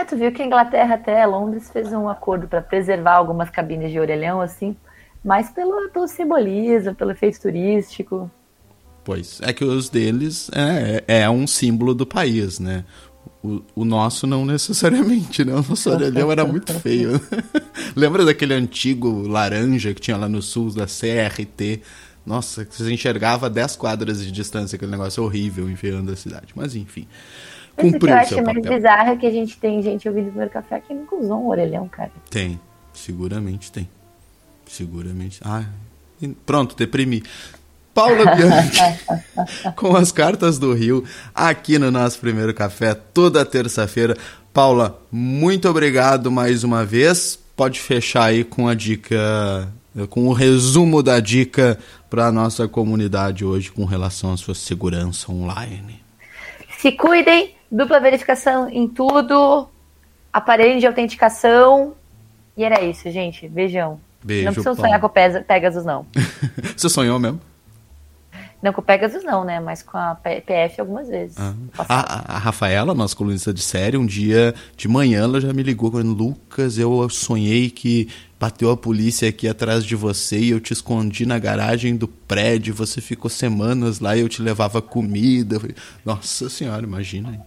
É, 0.00 0.04
tu 0.04 0.16
viu 0.16 0.32
que 0.32 0.40
a 0.40 0.46
Inglaterra 0.46 0.94
até 0.94 1.26
Londres 1.26 1.70
fez 1.70 1.92
um 1.92 2.08
acordo 2.08 2.48
para 2.48 2.62
preservar 2.62 3.16
algumas 3.16 3.50
cabines 3.50 3.92
de 3.92 4.00
orelhão, 4.00 4.40
assim, 4.40 4.74
mais 5.22 5.50
pelo, 5.50 5.90
pelo 5.90 6.08
simbolismo, 6.08 6.94
pelo 6.94 7.10
efeito 7.10 7.38
turístico. 7.38 8.30
Pois, 9.04 9.40
é 9.42 9.52
que 9.52 9.62
os 9.62 9.90
deles 9.90 10.50
é, 10.54 11.04
é 11.06 11.30
um 11.30 11.46
símbolo 11.46 11.94
do 11.94 12.06
país, 12.06 12.58
né? 12.58 12.84
O, 13.44 13.60
o 13.74 13.84
nosso 13.84 14.26
não 14.26 14.46
necessariamente, 14.46 15.44
né? 15.44 15.52
O 15.52 15.56
nosso 15.68 15.90
orelhão 15.92 16.32
era 16.32 16.46
muito 16.46 16.72
feio. 16.80 17.20
Lembra 17.94 18.24
daquele 18.24 18.54
antigo 18.54 19.28
laranja 19.28 19.92
que 19.92 20.00
tinha 20.00 20.16
lá 20.16 20.30
no 20.30 20.40
sul 20.40 20.72
da 20.72 20.86
CRT? 20.86 21.82
Nossa, 22.24 22.66
você 22.68 22.92
enxergava 22.92 23.48
10 23.48 23.76
quadras 23.76 24.24
de 24.24 24.30
distância, 24.30 24.76
aquele 24.76 24.90
negócio 24.90 25.22
horrível 25.22 25.68
enfiando 25.68 26.12
a 26.12 26.16
cidade. 26.16 26.52
Mas 26.54 26.74
enfim. 26.74 27.06
Cumpriu 27.76 28.14
o 28.14 28.26
que 28.26 28.34
eu 28.34 28.38
acho 28.38 28.42
mais 28.42 28.62
bizarro 28.62 29.10
é 29.10 29.16
que 29.16 29.26
a 29.26 29.30
gente 29.30 29.56
tem 29.56 29.82
gente 29.82 30.08
ouvindo 30.08 30.26
o 30.26 30.30
primeiro 30.30 30.50
café 30.50 30.80
que 30.80 30.92
nunca 30.92 31.16
usou 31.16 31.42
um 31.42 31.48
orelhão, 31.48 31.88
cara. 31.88 32.12
Tem, 32.28 32.60
seguramente 32.92 33.72
tem. 33.72 33.88
Seguramente. 34.66 35.40
Ah, 35.42 35.64
pronto, 36.44 36.76
deprimi. 36.76 37.22
Paula 37.92 38.36
Bianchi, 38.36 38.80
com 39.74 39.96
as 39.96 40.12
cartas 40.12 40.58
do 40.58 40.72
Rio, 40.72 41.04
aqui 41.34 41.78
no 41.78 41.90
nosso 41.90 42.20
primeiro 42.20 42.54
café, 42.54 42.94
toda 42.94 43.44
terça-feira. 43.44 44.16
Paula, 44.52 45.00
muito 45.10 45.68
obrigado 45.68 46.30
mais 46.30 46.62
uma 46.62 46.84
vez. 46.84 47.38
Pode 47.56 47.80
fechar 47.80 48.24
aí 48.24 48.44
com 48.44 48.68
a 48.68 48.74
dica, 48.74 49.68
com 50.08 50.28
o 50.28 50.32
resumo 50.32 51.02
da 51.02 51.18
dica 51.20 51.78
para 52.08 52.26
a 52.26 52.32
nossa 52.32 52.68
comunidade 52.68 53.44
hoje 53.44 53.70
com 53.70 53.84
relação 53.84 54.32
à 54.32 54.36
sua 54.36 54.54
segurança 54.54 55.30
online. 55.30 56.02
Se 56.78 56.92
cuidem, 56.92 57.54
dupla 57.70 58.00
verificação 58.00 58.68
em 58.68 58.88
tudo, 58.88 59.68
aparelho 60.32 60.80
de 60.80 60.86
autenticação. 60.86 61.94
E 62.56 62.64
era 62.64 62.82
isso, 62.82 63.10
gente. 63.10 63.48
Beijão. 63.48 64.00
Beijo, 64.22 64.46
não 64.46 64.52
precisam 64.52 64.74
sonhar 64.74 65.00
com 65.00 65.06
o 65.06 65.10
Pegasus, 65.10 65.84
não. 65.84 66.06
Você 66.76 66.88
sonhou 66.88 67.18
mesmo? 67.18 67.40
Não 68.62 68.74
com 68.74 68.82
o 68.82 68.84
Pegasus 68.84 69.24
não, 69.24 69.42
né? 69.42 69.58
Mas 69.58 69.82
com 69.82 69.96
a 69.96 70.14
PF 70.14 70.80
algumas 70.80 71.08
vezes. 71.08 71.36
Ah. 71.38 71.54
A, 71.88 72.36
a, 72.36 72.38
Rafaela, 72.38 72.94
nossa 72.94 73.16
colunista 73.16 73.54
de 73.54 73.62
série, 73.62 73.96
um 73.96 74.04
dia 74.04 74.54
de 74.76 74.86
manhã 74.86 75.22
ela 75.22 75.40
já 75.40 75.52
me 75.52 75.62
ligou 75.62 75.90
falando, 75.90 76.12
Lucas, 76.12 76.76
eu 76.76 77.08
sonhei 77.08 77.70
que 77.70 78.08
bateu 78.40 78.70
a 78.70 78.76
polícia 78.76 79.28
aqui 79.28 79.46
atrás 79.46 79.84
de 79.84 79.94
você 79.94 80.38
e 80.38 80.50
eu 80.50 80.60
te 80.60 80.72
escondi 80.72 81.26
na 81.26 81.38
garagem 81.38 81.94
do 81.94 82.08
prédio, 82.08 82.74
você 82.74 82.98
ficou 83.00 83.30
semanas 83.30 84.00
lá 84.00 84.16
e 84.16 84.20
eu 84.20 84.28
te 84.30 84.40
levava 84.40 84.80
comida. 84.80 85.58
Nossa 86.02 86.48
senhora, 86.48 86.82
imagina. 86.82 87.44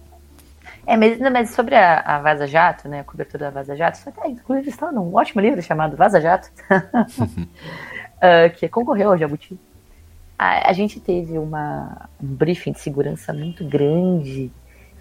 É, 0.85 0.95
mas, 0.95 1.17
mas 1.19 1.49
sobre 1.49 1.73
a, 1.75 1.99
a, 2.01 2.19
Vaza 2.19 2.45
Jato, 2.45 2.87
né, 2.87 2.99
a 2.99 3.03
cobertura 3.03 3.45
da 3.45 3.49
Vaza 3.49 3.75
Jato, 3.75 3.97
isso 3.97 4.09
até, 4.09 4.27
inclusive 4.27 4.69
está 4.69 4.91
num 4.91 5.15
ótimo 5.15 5.41
livro 5.41 5.61
chamado 5.63 5.97
Vaza 5.97 6.21
Jato, 6.21 6.51
uh, 6.69 8.53
que 8.55 8.69
concorreu 8.69 9.11
ao 9.11 9.17
Jabuti 9.17 9.57
a, 10.37 10.69
a 10.69 10.73
gente 10.73 10.99
teve 10.99 11.37
uma, 11.37 12.09
um 12.21 12.27
briefing 12.27 12.73
de 12.73 12.79
segurança 12.79 13.31
muito 13.33 13.63
grande 13.63 14.51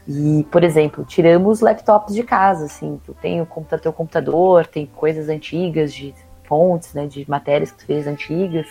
e, 0.06 0.44
por 0.50 0.64
exemplo, 0.64 1.04
tiramos 1.04 1.60
laptops 1.60 2.14
de 2.14 2.22
casa, 2.22 2.64
assim, 2.64 3.00
tu 3.04 3.14
tem 3.14 3.40
o 3.40 3.46
computador, 3.46 3.82
teu 3.82 3.92
computador, 3.92 4.66
tem 4.66 4.86
coisas 4.86 5.28
antigas 5.28 5.94
de 5.94 6.14
fontes, 6.44 6.92
né, 6.92 7.06
de 7.06 7.28
matérias 7.30 7.70
que 7.70 7.78
tu 7.78 7.86
fez 7.86 8.06
antigas, 8.06 8.66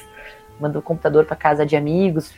mandou 0.60 0.82
o 0.82 0.84
computador 0.84 1.26
para 1.26 1.36
casa 1.36 1.66
de 1.66 1.76
amigos, 1.76 2.36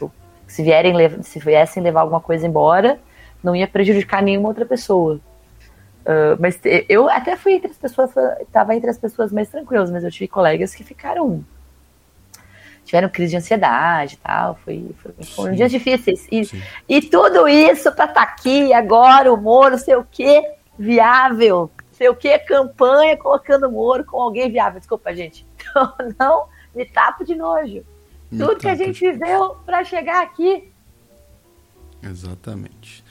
se 0.47 0.63
vierem 0.63 0.93
se 1.23 1.39
viessem 1.39 1.82
levar 1.82 2.01
alguma 2.01 2.21
coisa 2.21 2.45
embora, 2.45 2.99
não 3.43 3.56
ia 3.56 3.67
prejudicar 3.67 4.21
nenhuma 4.21 4.47
outra 4.47 4.65
pessoa. 4.65 5.19
Uh, 6.03 6.36
mas 6.39 6.60
eu 6.89 7.10
até 7.10 7.36
fui 7.36 7.53
entre 7.53 7.71
as 7.71 7.77
pessoas, 7.77 8.12
estava 8.41 8.75
entre 8.75 8.89
as 8.89 8.97
pessoas 8.97 9.32
mais 9.32 9.49
tranquilas, 9.49 9.89
mas 9.89 10.03
eu 10.03 10.12
tive 10.12 10.27
colegas 10.27 10.75
que 10.75 10.84
ficaram 10.84 11.43
tiveram 12.84 13.10
crise 13.10 13.32
de 13.32 13.38
ansiedade 13.38 14.15
e 14.15 14.17
tal. 14.17 14.60
Foi, 14.63 14.96
foi, 14.98 15.13
foram 15.26 15.56
dias 15.56 15.72
difíceis. 15.72 16.28
E, 16.32 16.48
e 16.88 17.02
tudo 17.02 17.48
isso 17.48 17.91
para 17.91 18.06
estar 18.06 18.13
tá 18.13 18.22
aqui 18.22 18.74
agora, 18.74 19.32
o 19.32 19.38
Moro, 19.38 19.78
sei 19.78 19.96
o 19.96 20.04
que, 20.04 20.43
viável. 20.78 21.72
Sei 21.91 22.10
o 22.10 22.15
que, 22.15 22.38
campanha 22.39 23.17
colocando 23.17 23.67
o 23.67 23.72
Moro 23.72 24.04
com 24.04 24.22
alguém 24.22 24.52
viável. 24.52 24.80
Desculpa, 24.80 25.13
gente. 25.15 25.46
Então, 25.74 25.91
não 26.19 26.46
me 26.76 26.86
tapo 26.86 27.24
de 27.24 27.34
nojo. 27.34 27.84
Me 28.30 28.38
tudo 28.38 28.58
que 28.58 28.67
a 28.67 28.76
gente 28.76 29.00
viveu 29.00 29.56
para 29.65 29.84
chegar 29.84 30.22
aqui. 30.22 30.72
Exatamente. 32.04 33.04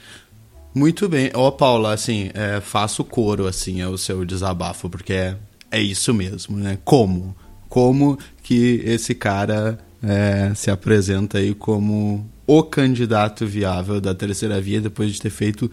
Muito 0.73 1.09
bem. 1.09 1.29
Ó, 1.33 1.51
Paula, 1.51 1.93
assim, 1.93 2.31
é, 2.33 2.61
faço 2.61 3.03
coro, 3.03 3.47
assim, 3.47 3.81
é 3.81 3.87
o 3.87 3.97
seu 3.97 4.23
desabafo, 4.23 4.89
porque 4.89 5.11
é, 5.11 5.37
é 5.69 5.81
isso 5.81 6.13
mesmo, 6.13 6.55
né? 6.55 6.77
Como? 6.85 7.35
como 7.73 8.19
que 8.43 8.81
esse 8.85 9.15
cara 9.15 9.79
é, 10.03 10.53
se 10.53 10.69
apresenta 10.69 11.37
aí 11.37 11.55
como 11.55 12.29
o 12.45 12.61
candidato 12.61 13.47
viável 13.47 14.01
da 14.01 14.13
terceira 14.13 14.59
via 14.59 14.81
depois 14.81 15.13
de 15.13 15.21
ter 15.21 15.29
feito 15.29 15.71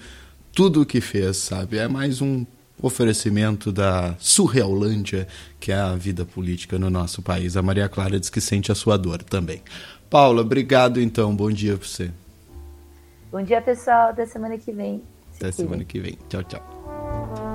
tudo 0.54 0.82
o 0.82 0.86
que 0.86 1.00
fez, 1.00 1.36
sabe? 1.36 1.78
É 1.78 1.88
mais 1.88 2.22
um 2.22 2.46
oferecimento 2.80 3.70
da 3.70 4.14
Surrealândia, 4.18 5.26
que 5.58 5.70
é 5.72 5.76
a 5.76 5.94
vida 5.94 6.24
política 6.24 6.78
no 6.78 6.88
nosso 6.88 7.20
país. 7.20 7.56
A 7.56 7.62
Maria 7.62 7.88
Clara 7.88 8.18
diz 8.18 8.30
que 8.30 8.40
sente 8.40 8.72
a 8.72 8.74
sua 8.74 8.96
dor 8.96 9.22
também. 9.22 9.62
Paula, 10.08 10.40
obrigado 10.40 11.00
então. 11.00 11.34
Bom 11.34 11.50
dia 11.50 11.76
para 11.76 11.86
você. 11.86 12.10
Bom 13.30 13.42
dia, 13.42 13.60
pessoal. 13.60 14.10
Até 14.10 14.26
semana 14.26 14.58
que 14.58 14.72
vem. 14.72 15.02
Se 15.32 15.36
Até 15.36 15.52
cuidem. 15.52 15.66
semana 15.66 15.84
que 15.84 16.00
vem. 16.00 16.18
Tchau, 16.28 16.42
tchau. 16.44 17.49